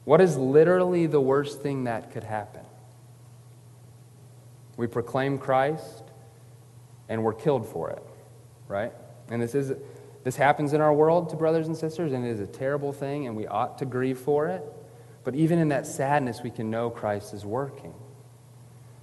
What 0.04 0.20
is 0.20 0.36
literally 0.36 1.06
the 1.06 1.20
worst 1.20 1.60
thing 1.60 1.84
that 1.84 2.10
could 2.10 2.24
happen? 2.24 2.64
We 4.76 4.86
proclaim 4.86 5.38
Christ 5.38 6.04
and 7.08 7.22
we're 7.22 7.34
killed 7.34 7.66
for 7.66 7.90
it, 7.90 8.02
right? 8.66 8.92
And 9.28 9.42
this 9.42 9.54
is 9.54 9.72
this 10.22 10.36
happens 10.36 10.72
in 10.72 10.80
our 10.80 10.92
world 10.92 11.30
to 11.30 11.36
brothers 11.36 11.66
and 11.66 11.76
sisters, 11.76 12.12
and 12.12 12.26
it 12.26 12.30
is 12.30 12.40
a 12.40 12.46
terrible 12.46 12.92
thing, 12.92 13.26
and 13.26 13.36
we 13.36 13.46
ought 13.46 13.78
to 13.78 13.86
grieve 13.86 14.18
for 14.18 14.48
it. 14.48 14.62
But 15.24 15.34
even 15.34 15.58
in 15.58 15.68
that 15.68 15.86
sadness, 15.86 16.42
we 16.42 16.50
can 16.50 16.70
know 16.70 16.90
Christ 16.90 17.34
is 17.34 17.44
working. 17.44 17.94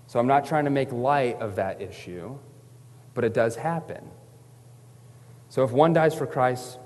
So 0.07 0.19
I'm 0.19 0.27
not 0.27 0.45
trying 0.45 0.65
to 0.65 0.71
make 0.71 0.91
light 0.91 1.39
of 1.41 1.55
that 1.55 1.81
issue, 1.81 2.37
but 3.13 3.23
it 3.23 3.33
does 3.33 3.55
happen. 3.55 4.09
So 5.49 5.63
if 5.63 5.71
one 5.71 5.93
dies 5.93 6.15
for 6.15 6.27
Christ, 6.27 6.79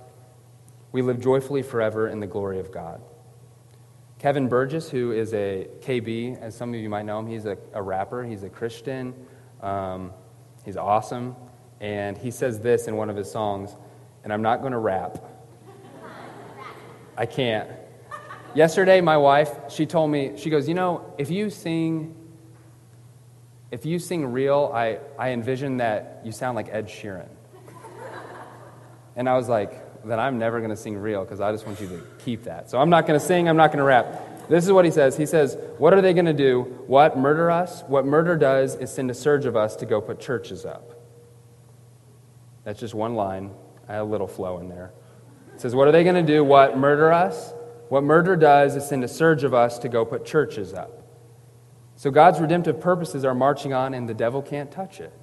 we 0.92 1.02
live 1.02 1.20
joyfully 1.20 1.62
forever 1.62 2.08
in 2.08 2.20
the 2.20 2.28
glory 2.28 2.60
of 2.60 2.72
God. 2.72 3.02
Kevin 4.20 4.48
Burgess, 4.48 4.90
who 4.90 5.12
is 5.12 5.34
a 5.34 5.68
KB, 5.80 6.40
as 6.40 6.56
some 6.56 6.74
of 6.74 6.80
you 6.80 6.90
might 6.90 7.06
know 7.06 7.20
him, 7.20 7.28
he's 7.28 7.46
a, 7.46 7.58
a 7.74 7.82
rapper, 7.82 8.24
he's 8.24 8.44
a 8.44 8.50
Christian, 8.50 9.14
um, 9.62 10.14
he's 10.64 10.78
awesome. 10.78 11.36
And 11.80 12.18
he 12.18 12.30
says 12.30 12.60
this 12.60 12.88
in 12.88 12.96
one 12.96 13.10
of 13.10 13.16
his 13.16 13.32
songs, 13.32 13.76
and 14.24 14.32
I'm 14.32 14.42
not 14.42 14.62
going 14.62 14.74
to 14.74 14.78
rap. 14.78 15.24
I 17.18 17.26
can't. 17.26 17.70
Yesterday, 18.54 19.02
my 19.02 19.18
wife, 19.18 19.50
she 19.70 19.86
told 19.86 20.12
me, 20.12 20.34
she 20.38 20.50
goes, 20.50 20.68
You 20.68 20.74
know, 20.74 21.14
if 21.18 21.30
you 21.30 21.50
sing 21.50 22.16
if 23.72 23.86
you 23.86 24.00
sing 24.00 24.26
real, 24.26 24.70
I, 24.74 25.00
I 25.18 25.30
envision 25.30 25.78
that 25.78 26.22
you 26.26 26.34
sound 26.34 26.58
like 26.58 26.68
Ed 26.70 26.88
Sheeran. 26.88 27.30
And 29.16 29.30
I 29.30 29.38
was 29.38 29.48
like, 29.48 30.04
then 30.06 30.20
I'm 30.20 30.38
never 30.38 30.60
going 30.60 30.72
to 30.72 30.76
sing 30.76 30.98
real 30.98 31.24
because 31.24 31.40
I 31.40 31.52
just 31.54 31.66
want 31.66 31.80
you 31.80 31.88
to 31.88 32.04
keep 32.20 32.44
that. 32.44 32.70
So 32.70 32.80
I'm 32.80 32.90
not 32.90 33.08
going 33.08 33.18
to 33.20 33.26
sing, 33.26 33.48
I'm 33.48 33.56
not 33.56 33.68
going 33.68 33.78
to 33.78 33.84
rap. 33.86 34.50
This 34.50 34.66
is 34.66 34.72
what 34.74 34.84
he 34.84 34.92
says. 34.92 35.16
He 35.16 35.26
says, 35.26 35.58
What 35.78 35.94
are 35.94 36.02
they 36.02 36.14
going 36.14 36.26
to 36.26 36.34
do? 36.34 36.64
What? 36.88 37.18
Murder 37.18 37.50
us? 37.50 37.84
What 37.84 38.06
murder 38.06 38.36
does 38.36 38.76
is 38.76 38.92
send 38.92 39.10
a 39.10 39.14
surge 39.14 39.46
of 39.46 39.56
us 39.56 39.78
to 39.78 39.86
go 39.86 40.02
put 40.02 40.20
churches 40.20 40.66
up. 40.66 41.00
That's 42.66 42.80
just 42.80 42.94
one 42.94 43.16
line. 43.16 43.52
I 43.88 43.94
had 43.94 44.02
a 44.02 44.06
little 44.06 44.28
flow 44.28 44.60
in 44.60 44.70
there. 44.70 44.92
It 45.54 45.62
says, 45.62 45.76
What 45.76 45.88
are 45.88 45.92
they 45.92 46.04
going 46.04 46.16
to 46.16 46.24
do? 46.24 46.44
What? 46.44 46.78
Murder 46.78 47.12
us? 47.12 47.54
What 47.90 48.04
murder 48.04 48.36
does 48.36 48.76
is 48.76 48.88
send 48.88 49.04
a 49.04 49.08
surge 49.08 49.44
of 49.44 49.54
us 49.54 49.78
to 49.80 49.90
go 49.90 50.06
put 50.06 50.26
churches 50.26 50.74
up. 50.74 51.02
So 51.98 52.10
God's 52.10 52.40
redemptive 52.40 52.80
purposes 52.80 53.26
are 53.26 53.36
marching 53.36 53.74
on, 53.74 53.94
and 53.94 54.08
the 54.08 54.14
devil 54.14 54.42
can't 54.42 54.72
touch 54.72 55.00
it. 55.00 55.14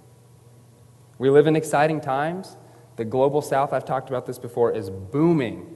We 1.18 1.30
live 1.30 1.46
in 1.46 1.56
exciting 1.56 2.00
times. 2.00 2.56
The 2.96 3.04
global 3.04 3.42
south, 3.42 3.72
I've 3.72 3.84
talked 3.84 4.08
about 4.10 4.26
this 4.26 4.38
before, 4.38 4.72
is 4.72 4.90
booming 4.90 5.74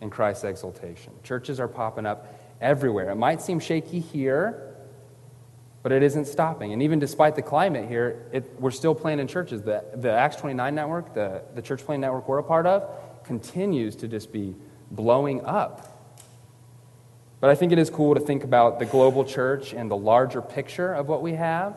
in 0.00 0.10
Christ's 0.10 0.44
exaltation. 0.44 1.12
Churches 1.22 1.60
are 1.60 1.68
popping 1.68 2.06
up 2.06 2.26
everywhere. 2.60 3.10
It 3.10 3.16
might 3.16 3.42
seem 3.42 3.60
shaky 3.60 4.00
here, 4.00 4.69
but 5.82 5.92
it 5.92 6.02
isn't 6.02 6.26
stopping. 6.26 6.72
And 6.72 6.82
even 6.82 6.98
despite 6.98 7.34
the 7.34 7.42
climate 7.42 7.88
here, 7.88 8.26
it, 8.32 8.60
we're 8.60 8.70
still 8.70 8.94
planting 8.94 9.26
churches. 9.26 9.62
The, 9.62 9.84
the 9.94 10.10
Acts 10.10 10.36
29 10.36 10.74
network, 10.74 11.14
the, 11.14 11.42
the 11.54 11.62
church 11.62 11.84
planting 11.84 12.02
network 12.02 12.28
we're 12.28 12.38
a 12.38 12.42
part 12.42 12.66
of, 12.66 12.90
continues 13.24 13.96
to 13.96 14.08
just 14.08 14.32
be 14.32 14.54
blowing 14.90 15.44
up. 15.44 15.96
But 17.40 17.48
I 17.48 17.54
think 17.54 17.72
it 17.72 17.78
is 17.78 17.88
cool 17.88 18.14
to 18.14 18.20
think 18.20 18.44
about 18.44 18.78
the 18.78 18.84
global 18.84 19.24
church 19.24 19.72
and 19.72 19.90
the 19.90 19.96
larger 19.96 20.42
picture 20.42 20.92
of 20.92 21.08
what 21.08 21.22
we 21.22 21.32
have. 21.32 21.74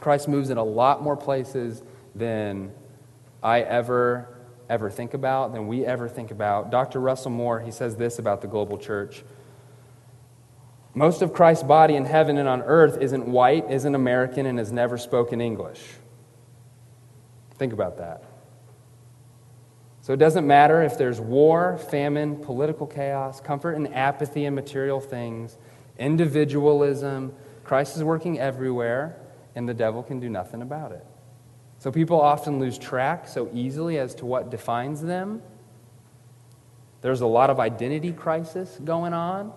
Christ 0.00 0.28
moves 0.28 0.50
in 0.50 0.58
a 0.58 0.64
lot 0.64 1.02
more 1.02 1.16
places 1.16 1.82
than 2.14 2.70
I 3.42 3.62
ever, 3.62 4.28
ever 4.68 4.90
think 4.90 5.14
about, 5.14 5.54
than 5.54 5.66
we 5.66 5.86
ever 5.86 6.08
think 6.10 6.30
about. 6.30 6.70
Dr. 6.70 7.00
Russell 7.00 7.30
Moore, 7.30 7.60
he 7.60 7.70
says 7.70 7.96
this 7.96 8.18
about 8.18 8.42
the 8.42 8.46
global 8.46 8.76
church. 8.76 9.24
Most 10.94 11.22
of 11.22 11.32
Christ's 11.32 11.64
body 11.64 11.96
in 11.96 12.04
heaven 12.04 12.38
and 12.38 12.48
on 12.48 12.62
earth 12.62 12.98
isn't 13.00 13.26
white, 13.26 13.68
isn't 13.70 13.94
American, 13.94 14.46
and 14.46 14.58
has 14.58 14.70
never 14.70 14.96
spoken 14.96 15.40
English. 15.40 15.82
Think 17.56 17.72
about 17.72 17.98
that. 17.98 18.22
So 20.02 20.12
it 20.12 20.18
doesn't 20.18 20.46
matter 20.46 20.82
if 20.82 20.98
there's 20.98 21.20
war, 21.20 21.78
famine, 21.78 22.36
political 22.36 22.86
chaos, 22.86 23.40
comfort 23.40 23.72
and 23.72 23.92
apathy 23.94 24.44
in 24.44 24.54
material 24.54 25.00
things, 25.00 25.56
individualism. 25.98 27.34
Christ 27.64 27.96
is 27.96 28.04
working 28.04 28.38
everywhere, 28.38 29.16
and 29.54 29.68
the 29.68 29.74
devil 29.74 30.02
can 30.02 30.20
do 30.20 30.28
nothing 30.28 30.62
about 30.62 30.92
it. 30.92 31.04
So 31.78 31.90
people 31.90 32.20
often 32.20 32.60
lose 32.60 32.78
track 32.78 33.26
so 33.26 33.48
easily 33.52 33.98
as 33.98 34.14
to 34.16 34.26
what 34.26 34.50
defines 34.50 35.00
them. 35.02 35.42
There's 37.00 37.22
a 37.22 37.26
lot 37.26 37.50
of 37.50 37.58
identity 37.58 38.12
crisis 38.12 38.78
going 38.84 39.12
on. 39.12 39.52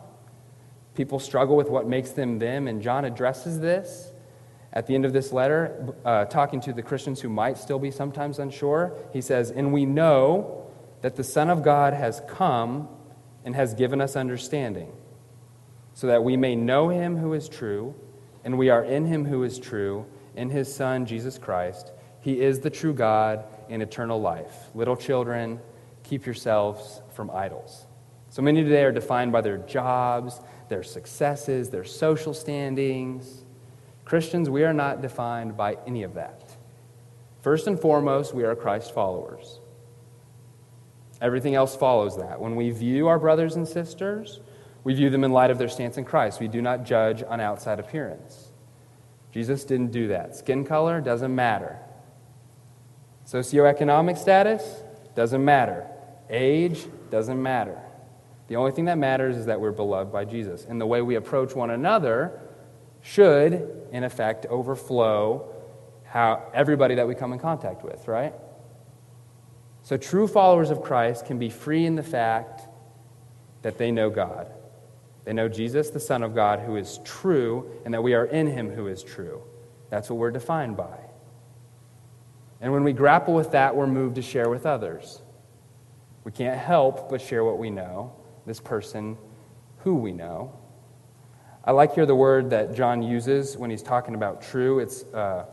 People 0.97 1.19
struggle 1.19 1.55
with 1.55 1.69
what 1.69 1.87
makes 1.87 2.09
them 2.09 2.39
them, 2.39 2.67
and 2.67 2.81
John 2.81 3.05
addresses 3.05 3.59
this 3.59 4.11
at 4.73 4.87
the 4.87 4.95
end 4.95 5.05
of 5.05 5.13
this 5.13 5.31
letter, 5.31 5.93
uh, 6.03 6.25
talking 6.25 6.59
to 6.61 6.73
the 6.73 6.81
Christians 6.81 7.21
who 7.21 7.29
might 7.29 7.59
still 7.59 7.77
be 7.77 7.91
sometimes 7.91 8.39
unsure. 8.39 8.97
He 9.13 9.21
says, 9.21 9.51
And 9.51 9.71
we 9.71 9.85
know 9.85 10.65
that 11.01 11.15
the 11.15 11.23
Son 11.23 11.51
of 11.51 11.61
God 11.61 11.93
has 11.93 12.23
come 12.27 12.89
and 13.45 13.55
has 13.55 13.75
given 13.75 14.01
us 14.01 14.15
understanding, 14.15 14.91
so 15.93 16.07
that 16.07 16.23
we 16.23 16.35
may 16.35 16.55
know 16.55 16.89
him 16.89 17.15
who 17.15 17.33
is 17.33 17.47
true, 17.47 17.93
and 18.43 18.57
we 18.57 18.71
are 18.71 18.83
in 18.83 19.05
him 19.05 19.23
who 19.23 19.43
is 19.43 19.59
true, 19.59 20.03
in 20.35 20.49
his 20.49 20.73
Son, 20.73 21.05
Jesus 21.05 21.37
Christ. 21.37 21.91
He 22.21 22.41
is 22.41 22.61
the 22.61 22.71
true 22.71 22.95
God 22.95 23.45
and 23.69 23.83
eternal 23.83 24.19
life. 24.19 24.69
Little 24.73 24.97
children, 24.97 25.59
keep 26.01 26.25
yourselves 26.25 27.03
from 27.13 27.29
idols. 27.29 27.85
So 28.29 28.41
many 28.41 28.63
today 28.63 28.83
are 28.83 28.91
defined 28.91 29.31
by 29.31 29.41
their 29.41 29.57
jobs 29.57 30.41
their 30.69 30.83
successes, 30.83 31.69
their 31.69 31.83
social 31.83 32.33
standings. 32.33 33.43
Christians, 34.05 34.49
we 34.49 34.63
are 34.63 34.73
not 34.73 35.01
defined 35.01 35.57
by 35.57 35.77
any 35.85 36.03
of 36.03 36.13
that. 36.15 36.55
First 37.41 37.67
and 37.67 37.79
foremost, 37.79 38.33
we 38.33 38.43
are 38.43 38.55
Christ 38.55 38.93
followers. 38.93 39.59
Everything 41.21 41.55
else 41.55 41.75
follows 41.75 42.17
that. 42.17 42.39
When 42.39 42.55
we 42.55 42.71
view 42.71 43.07
our 43.07 43.19
brothers 43.19 43.55
and 43.55 43.67
sisters, 43.67 44.39
we 44.83 44.93
view 44.93 45.09
them 45.09 45.23
in 45.23 45.31
light 45.31 45.51
of 45.51 45.57
their 45.57 45.69
stance 45.69 45.97
in 45.97 46.05
Christ. 46.05 46.39
We 46.39 46.47
do 46.47 46.61
not 46.61 46.85
judge 46.85 47.23
on 47.27 47.39
outside 47.41 47.79
appearance. 47.79 48.51
Jesus 49.31 49.63
didn't 49.65 49.91
do 49.91 50.07
that. 50.09 50.35
Skin 50.35 50.63
color 50.65 51.01
doesn't 51.01 51.33
matter. 51.33 51.77
Socioeconomic 53.25 54.17
status 54.17 54.81
doesn't 55.15 55.43
matter. 55.43 55.87
Age 56.29 56.85
doesn't 57.09 57.41
matter. 57.41 57.81
The 58.47 58.55
only 58.55 58.71
thing 58.71 58.85
that 58.85 58.97
matters 58.97 59.35
is 59.35 59.45
that 59.45 59.59
we're 59.59 59.71
beloved 59.71 60.11
by 60.11 60.25
Jesus. 60.25 60.65
And 60.65 60.79
the 60.79 60.85
way 60.85 61.01
we 61.01 61.15
approach 61.15 61.53
one 61.55 61.69
another 61.69 62.39
should, 63.01 63.87
in 63.91 64.03
effect, 64.03 64.45
overflow 64.47 65.53
how 66.05 66.49
everybody 66.53 66.95
that 66.95 67.07
we 67.07 67.15
come 67.15 67.33
in 67.33 67.39
contact 67.39 67.83
with, 67.83 68.07
right? 68.07 68.33
So 69.83 69.97
true 69.97 70.27
followers 70.27 70.69
of 70.69 70.81
Christ 70.81 71.25
can 71.25 71.37
be 71.37 71.49
free 71.49 71.85
in 71.85 71.95
the 71.95 72.03
fact 72.03 72.61
that 73.61 73.77
they 73.77 73.91
know 73.91 74.09
God. 74.09 74.51
They 75.25 75.33
know 75.33 75.49
Jesus, 75.49 75.89
the 75.89 75.99
Son 75.99 76.23
of 76.23 76.33
God, 76.33 76.59
who 76.59 76.77
is 76.77 76.99
true, 77.03 77.69
and 77.83 77.93
that 77.93 78.01
we 78.01 78.13
are 78.13 78.25
in 78.25 78.47
him 78.47 78.69
who 78.69 78.87
is 78.87 79.03
true. 79.03 79.43
That's 79.89 80.09
what 80.09 80.19
we're 80.19 80.31
defined 80.31 80.77
by. 80.77 80.97
And 82.61 82.71
when 82.71 82.85
we 82.85 82.93
grapple 82.93 83.33
with 83.33 83.51
that, 83.51 83.75
we're 83.75 83.87
moved 83.87 84.15
to 84.15 84.21
share 84.21 84.49
with 84.49 84.65
others. 84.65 85.21
We 86.23 86.31
can't 86.31 86.57
help 86.57 87.09
but 87.09 87.21
share 87.21 87.43
what 87.43 87.57
we 87.57 87.69
know 87.69 88.13
this 88.47 88.59
person 88.59 89.17
who 89.79 89.95
we 89.95 90.11
know. 90.11 90.57
I 91.63 91.71
like 91.71 91.93
here 91.93 92.05
the 92.05 92.15
word 92.15 92.49
that 92.49 92.73
John 92.73 93.03
uses 93.03 93.57
when 93.57 93.69
he's 93.69 93.83
talking 93.83 94.15
about 94.15 94.41
true. 94.41 94.79
It's 94.79 95.03
uh, 95.13 95.45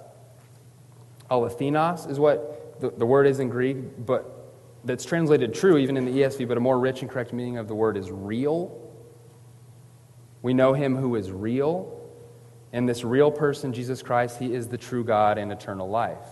alethinos, 1.30 2.08
is 2.08 2.20
what 2.20 2.80
the, 2.80 2.90
the 2.90 3.04
word 3.04 3.26
is 3.26 3.40
in 3.40 3.48
Greek, 3.48 4.06
but 4.06 4.52
that's 4.84 5.04
translated 5.04 5.52
true 5.52 5.76
even 5.76 5.96
in 5.96 6.04
the 6.04 6.12
ESV, 6.12 6.46
but 6.46 6.56
a 6.56 6.60
more 6.60 6.78
rich 6.78 7.02
and 7.02 7.10
correct 7.10 7.32
meaning 7.32 7.58
of 7.58 7.68
the 7.68 7.74
word 7.74 7.96
is 7.96 8.10
real. 8.10 8.80
We 10.40 10.54
know 10.54 10.72
him 10.72 10.96
who 10.96 11.16
is 11.16 11.32
real. 11.32 12.00
And 12.72 12.88
this 12.88 13.04
real 13.04 13.30
person, 13.30 13.72
Jesus 13.72 14.02
Christ, 14.02 14.38
he 14.38 14.52
is 14.52 14.68
the 14.68 14.76
true 14.76 15.04
God 15.04 15.38
and 15.38 15.52
eternal 15.52 15.88
life. 15.88 16.26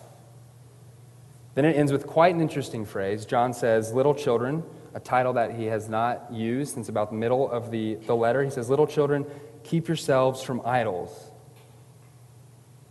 Then 1.55 1.65
it 1.65 1.77
ends 1.77 1.93
with 1.93 2.07
quite 2.07 2.35
an 2.35 2.41
interesting 2.41 2.85
phrase. 2.85 3.27
John 3.27 3.53
says, 3.53 3.93
Little 3.93 4.15
children, 4.15 4.65
a 4.95 5.01
title 5.01 5.33
that 5.35 5.55
he 5.55 5.67
has 5.67 5.89
not 5.89 6.33
used 6.33 6.75
since 6.75 6.89
about 6.89 7.11
the 7.11 7.17
middle 7.17 7.51
of 7.51 7.71
the, 7.71 7.95
the 8.07 8.15
letter. 8.15 8.43
He 8.43 8.51
says, 8.51 8.69
Little 8.69 8.87
children, 8.87 9.27
keep 9.65 9.89
yourselves 9.89 10.43
from 10.43 10.61
idols. 10.65 11.31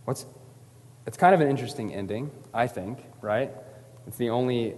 What's, 0.04 0.26
it's 1.06 1.16
kind 1.16 1.34
of 1.34 1.40
an 1.40 1.48
interesting 1.48 1.94
ending, 1.94 2.30
I 2.52 2.66
think, 2.66 2.98
right? 3.20 3.50
It's 4.06 4.16
the 4.16 4.30
only 4.30 4.74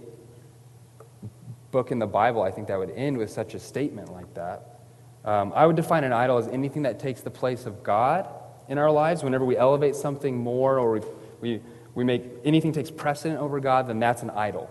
book 1.71 1.91
in 1.91 1.99
the 1.99 2.07
Bible, 2.07 2.41
I 2.41 2.51
think, 2.51 2.67
that 2.67 2.77
would 2.77 2.91
end 2.91 3.17
with 3.17 3.29
such 3.29 3.53
a 3.53 3.59
statement 3.59 4.11
like 4.11 4.33
that. 4.35 4.79
Um, 5.25 5.51
I 5.55 5.65
would 5.65 5.75
define 5.75 6.03
an 6.03 6.13
idol 6.13 6.37
as 6.37 6.47
anything 6.47 6.83
that 6.83 6.99
takes 6.99 7.21
the 7.21 7.31
place 7.31 7.65
of 7.65 7.83
God 7.83 8.29
in 8.69 8.77
our 8.77 8.91
lives. 8.91 9.23
Whenever 9.23 9.43
we 9.43 9.57
elevate 9.57 9.95
something 9.95 10.37
more 10.37 10.77
or 10.77 10.91
we, 10.91 11.01
we, 11.41 11.61
we 11.95 12.03
make 12.03 12.23
anything 12.45 12.71
takes 12.71 12.91
precedent 12.91 13.39
over 13.39 13.59
God, 13.59 13.87
then 13.87 13.99
that's 13.99 14.21
an 14.21 14.29
idol. 14.29 14.69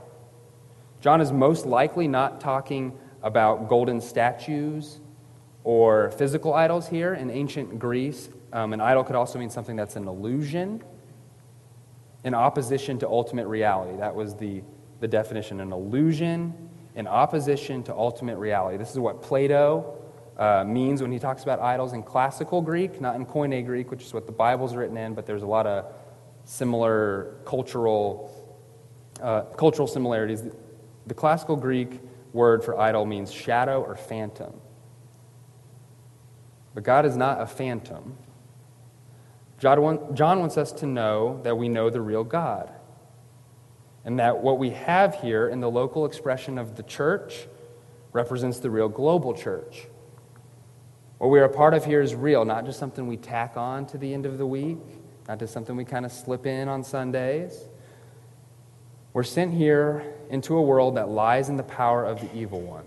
John 1.05 1.21
is 1.21 1.33
most 1.33 1.67
likely 1.67 2.09
not 2.09 2.40
talking 2.40 2.99
about 3.23 3.69
golden 3.69 4.01
statues 4.01 5.01
or 5.62 6.11
physical 6.12 6.55
idols 6.55 6.88
here. 6.88 7.12
In 7.12 7.29
ancient 7.29 7.79
Greece, 7.79 8.31
um, 8.55 8.73
an 8.73 8.81
idol 8.81 9.05
could 9.05 9.14
also 9.14 9.38
mean 9.38 9.51
something 9.51 9.77
that's 9.77 9.97
an 9.97 10.09
illusion 10.09 10.83
in 12.25 12.33
opposition 12.33 12.99
to 13.01 13.07
ultimate 13.07 13.47
reality. 13.49 13.99
That 13.99 14.14
was 14.14 14.35
the, 14.35 14.62
the 15.01 15.07
definition 15.07 15.61
an 15.61 15.73
illusion 15.73 16.55
in 16.95 17.07
opposition 17.07 17.83
to 17.83 17.95
ultimate 17.95 18.38
reality. 18.38 18.79
This 18.79 18.93
is 18.93 18.99
what 18.99 19.21
Plato 19.21 19.99
uh, 20.38 20.64
means 20.67 21.03
when 21.03 21.12
he 21.12 21.19
talks 21.19 21.43
about 21.43 21.61
idols 21.61 21.93
in 21.93 22.03
classical 22.03 22.62
Greek, 22.62 22.99
not 22.99 23.14
in 23.17 23.27
Koine 23.27 23.67
Greek, 23.67 23.90
which 23.90 24.05
is 24.05 24.14
what 24.14 24.25
the 24.25 24.33
Bible's 24.33 24.75
written 24.75 24.97
in, 24.97 25.12
but 25.12 25.27
there's 25.27 25.43
a 25.43 25.47
lot 25.47 25.67
of 25.67 25.85
similar 26.47 27.35
cultural, 27.45 28.57
uh, 29.21 29.43
cultural 29.43 29.87
similarities. 29.87 30.45
The 31.07 31.14
classical 31.14 31.57
Greek 31.57 32.01
word 32.33 32.64
for 32.64 32.79
idol 32.79 33.07
means 33.07 33.33
shadow 33.33 33.83
or 33.83 33.97
phantom. 33.97 34.55
But 36.75 36.83
God 36.83 37.07
is 37.07 37.17
not 37.17 37.40
a 37.40 37.47
phantom. 37.47 38.17
John 39.59 39.81
wants 40.40 40.59
us 40.59 40.73
to 40.73 40.87
know 40.87 41.40
that 41.45 41.57
we 41.57 41.69
know 41.69 41.88
the 41.88 42.01
real 42.01 42.25
God. 42.25 42.73
And 44.05 44.19
that 44.19 44.38
what 44.38 44.59
we 44.59 44.71
have 44.71 45.14
here 45.21 45.49
in 45.49 45.61
the 45.61 45.71
local 45.71 46.05
expression 46.05 46.59
of 46.59 46.77
the 46.77 46.83
church 46.83 47.47
represents 48.12 48.59
the 48.59 48.71
real 48.71 48.88
global 48.88 49.33
church. 49.33 49.87
What 51.19 51.29
we 51.29 51.38
are 51.38 51.45
a 51.45 51.49
part 51.49 51.73
of 51.73 51.85
here 51.85 52.03
is 52.03 52.14
real, 52.14 52.45
not 52.45 52.67
just 52.67 52.79
something 52.79 53.07
we 53.07 53.17
tack 53.17 53.57
on 53.57 53.87
to 53.87 53.97
the 53.97 54.12
end 54.12 54.27
of 54.27 54.37
the 54.37 54.47
week, 54.47 54.79
not 55.27 55.38
just 55.38 55.55
something 55.55 55.75
we 55.75 55.85
kind 55.85 56.05
of 56.05 56.12
slip 56.12 56.45
in 56.45 56.69
on 56.69 56.85
Sundays. 56.85 57.69
We're 59.14 59.22
sent 59.22 59.55
here 59.55 60.05
into 60.29 60.57
a 60.57 60.62
world 60.62 60.96
that 60.96 61.09
lies 61.09 61.48
in 61.48 61.57
the 61.57 61.62
power 61.62 62.05
of 62.05 62.20
the 62.20 62.37
evil 62.37 62.61
one. 62.61 62.85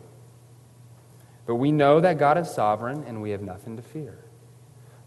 But 1.46 1.56
we 1.56 1.72
know 1.72 2.02
that 2.02 2.20
God 2.20 2.38
is 2.38 2.52
sovereign 2.52 3.06
and 3.08 3.22
we 3.22 3.32
have 3.32 3.42
nothing 3.42 3.78
to 3.78 3.82
fear. 3.82 4.26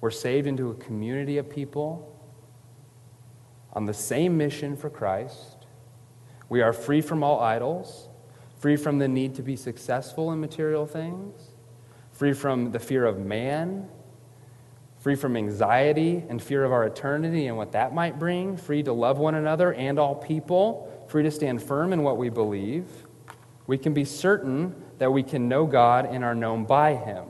We're 0.00 0.10
saved 0.10 0.46
into 0.46 0.70
a 0.70 0.74
community 0.74 1.36
of 1.36 1.50
people 1.50 2.18
on 3.74 3.84
the 3.84 3.92
same 3.92 4.38
mission 4.38 4.76
for 4.76 4.88
Christ. 4.88 5.66
We 6.48 6.62
are 6.62 6.72
free 6.72 7.02
from 7.02 7.22
all 7.22 7.38
idols, 7.38 8.08
free 8.58 8.76
from 8.76 8.98
the 8.98 9.06
need 9.06 9.34
to 9.34 9.42
be 9.42 9.56
successful 9.56 10.32
in 10.32 10.40
material 10.40 10.86
things, 10.86 11.50
free 12.12 12.32
from 12.32 12.72
the 12.72 12.78
fear 12.78 13.04
of 13.04 13.18
man, 13.18 13.88
free 15.00 15.14
from 15.14 15.36
anxiety 15.36 16.24
and 16.30 16.42
fear 16.42 16.64
of 16.64 16.72
our 16.72 16.84
eternity 16.84 17.46
and 17.46 17.58
what 17.58 17.72
that 17.72 17.94
might 17.94 18.18
bring, 18.18 18.56
free 18.56 18.82
to 18.82 18.92
love 18.92 19.18
one 19.18 19.34
another 19.34 19.74
and 19.74 19.98
all 19.98 20.14
people, 20.14 20.90
free 21.10 21.24
to 21.24 21.30
stand 21.30 21.60
firm 21.60 21.92
in 21.92 22.04
what 22.04 22.16
we 22.16 22.28
believe. 22.28 22.86
We 23.66 23.76
can 23.76 23.92
be 23.92 24.04
certain 24.04 24.76
that 24.98 25.12
we 25.12 25.24
can 25.24 25.48
know 25.48 25.66
God 25.66 26.06
and 26.06 26.22
are 26.22 26.36
known 26.36 26.64
by 26.64 26.94
Him. 26.94 27.24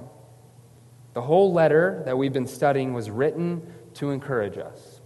The 1.14 1.22
whole 1.22 1.52
letter 1.52 2.02
that 2.04 2.18
we've 2.18 2.32
been 2.32 2.46
studying 2.46 2.92
was 2.92 3.08
written 3.10 3.72
to 3.94 4.10
encourage 4.10 4.58
us, 4.58 5.00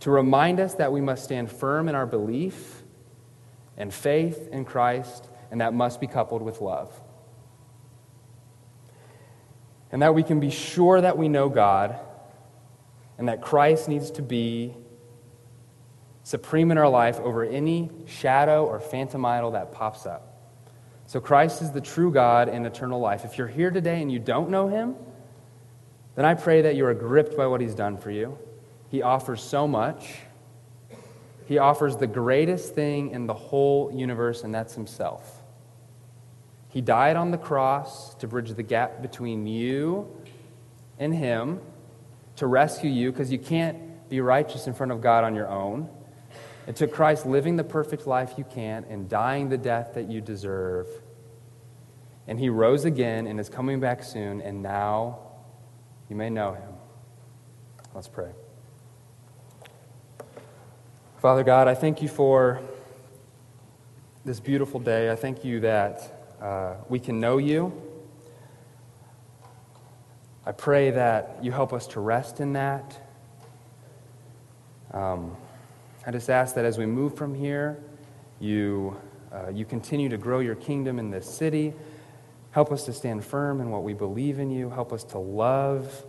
to 0.00 0.10
remind 0.10 0.58
us 0.58 0.74
that 0.74 0.92
we 0.92 1.00
must 1.00 1.22
stand 1.22 1.52
firm 1.52 1.88
in 1.88 1.94
our 1.94 2.04
belief 2.04 2.82
and 3.76 3.94
faith 3.94 4.48
in 4.50 4.64
Christ, 4.64 5.30
and 5.52 5.60
that 5.60 5.72
must 5.72 6.00
be 6.00 6.08
coupled 6.08 6.42
with 6.42 6.60
love. 6.60 7.00
And 9.92 10.02
that 10.02 10.14
we 10.16 10.24
can 10.24 10.40
be 10.40 10.50
sure 10.50 11.00
that 11.00 11.16
we 11.16 11.28
know 11.28 11.48
God 11.48 11.96
and 13.16 13.28
that 13.28 13.40
Christ 13.40 13.88
needs 13.88 14.10
to 14.12 14.22
be 14.22 14.74
supreme 16.28 16.70
in 16.70 16.76
our 16.76 16.90
life 16.90 17.18
over 17.20 17.42
any 17.42 17.90
shadow 18.04 18.66
or 18.66 18.78
phantom 18.80 19.24
idol 19.24 19.52
that 19.52 19.72
pops 19.72 20.04
up. 20.04 20.36
So 21.06 21.20
Christ 21.20 21.62
is 21.62 21.70
the 21.70 21.80
true 21.80 22.12
God 22.12 22.50
and 22.50 22.66
eternal 22.66 23.00
life. 23.00 23.24
If 23.24 23.38
you're 23.38 23.48
here 23.48 23.70
today 23.70 24.02
and 24.02 24.12
you 24.12 24.18
don't 24.18 24.50
know 24.50 24.68
him, 24.68 24.94
then 26.16 26.26
I 26.26 26.34
pray 26.34 26.60
that 26.60 26.76
you 26.76 26.84
are 26.84 26.92
gripped 26.92 27.34
by 27.34 27.46
what 27.46 27.62
he's 27.62 27.74
done 27.74 27.96
for 27.96 28.10
you. 28.10 28.36
He 28.90 29.00
offers 29.00 29.42
so 29.42 29.66
much. 29.66 30.16
He 31.46 31.56
offers 31.56 31.96
the 31.96 32.06
greatest 32.06 32.74
thing 32.74 33.12
in 33.12 33.26
the 33.26 33.32
whole 33.32 33.90
universe, 33.90 34.44
and 34.44 34.54
that's 34.54 34.74
himself. 34.74 35.42
He 36.68 36.82
died 36.82 37.16
on 37.16 37.30
the 37.30 37.38
cross 37.38 38.14
to 38.16 38.28
bridge 38.28 38.50
the 38.50 38.62
gap 38.62 39.00
between 39.00 39.46
you 39.46 40.14
and 40.98 41.14
him, 41.14 41.62
to 42.36 42.46
rescue 42.46 42.90
you, 42.90 43.12
because 43.12 43.32
you 43.32 43.38
can't 43.38 44.10
be 44.10 44.20
righteous 44.20 44.66
in 44.66 44.74
front 44.74 44.92
of 44.92 45.00
God 45.00 45.24
on 45.24 45.34
your 45.34 45.48
own. 45.48 45.88
It 46.68 46.76
took 46.76 46.92
Christ 46.92 47.24
living 47.24 47.56
the 47.56 47.64
perfect 47.64 48.06
life 48.06 48.34
you 48.36 48.44
can't 48.44 48.86
and 48.88 49.08
dying 49.08 49.48
the 49.48 49.56
death 49.56 49.94
that 49.94 50.10
you 50.10 50.20
deserve. 50.20 50.86
And 52.26 52.38
he 52.38 52.50
rose 52.50 52.84
again 52.84 53.26
and 53.26 53.40
is 53.40 53.48
coming 53.48 53.80
back 53.80 54.02
soon, 54.02 54.42
and 54.42 54.62
now 54.62 55.18
you 56.10 56.14
may 56.14 56.28
know 56.28 56.52
him. 56.52 56.74
Let's 57.94 58.06
pray. 58.06 58.32
Father 61.20 61.42
God, 61.42 61.68
I 61.68 61.74
thank 61.74 62.02
you 62.02 62.08
for 62.08 62.60
this 64.26 64.38
beautiful 64.38 64.78
day. 64.78 65.10
I 65.10 65.16
thank 65.16 65.46
you 65.46 65.60
that 65.60 66.36
uh, 66.38 66.74
we 66.90 67.00
can 67.00 67.18
know 67.18 67.38
you. 67.38 67.72
I 70.44 70.52
pray 70.52 70.90
that 70.90 71.38
you 71.40 71.50
help 71.50 71.72
us 71.72 71.86
to 71.88 72.00
rest 72.00 72.40
in 72.40 72.52
that. 72.52 73.00
Um, 74.92 75.34
I 76.08 76.10
just 76.10 76.30
ask 76.30 76.54
that 76.54 76.64
as 76.64 76.78
we 76.78 76.86
move 76.86 77.16
from 77.16 77.34
here, 77.34 77.78
you, 78.40 78.96
uh, 79.30 79.50
you 79.50 79.66
continue 79.66 80.08
to 80.08 80.16
grow 80.16 80.38
your 80.38 80.54
kingdom 80.54 80.98
in 80.98 81.10
this 81.10 81.28
city. 81.28 81.74
Help 82.50 82.72
us 82.72 82.86
to 82.86 82.94
stand 82.94 83.22
firm 83.22 83.60
in 83.60 83.68
what 83.68 83.84
we 83.84 83.92
believe 83.92 84.38
in 84.38 84.50
you. 84.50 84.70
Help 84.70 84.90
us 84.90 85.04
to 85.04 85.18
love 85.18 86.06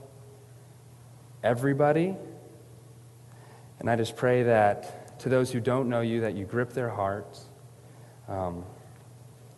everybody. 1.44 2.16
And 3.80 3.90
I 3.90 3.98
just 3.98 4.16
pray 4.16 4.44
that 4.44 5.20
to 5.20 5.28
those 5.28 5.52
who 5.52 5.60
don't 5.60 5.90
know 5.90 6.00
you, 6.00 6.22
that 6.22 6.34
you 6.34 6.46
grip 6.46 6.72
their 6.72 6.90
hearts 6.90 7.48
um, 8.30 8.64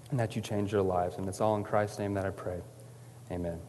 and 0.09 0.19
that 0.19 0.35
you 0.35 0.41
change 0.41 0.71
their 0.71 0.81
lives. 0.81 1.17
And 1.17 1.27
it's 1.27 1.39
all 1.39 1.55
in 1.55 1.63
Christ's 1.63 1.99
name 1.99 2.15
that 2.15 2.25
I 2.25 2.31
pray. 2.31 2.61
Amen. 3.29 3.59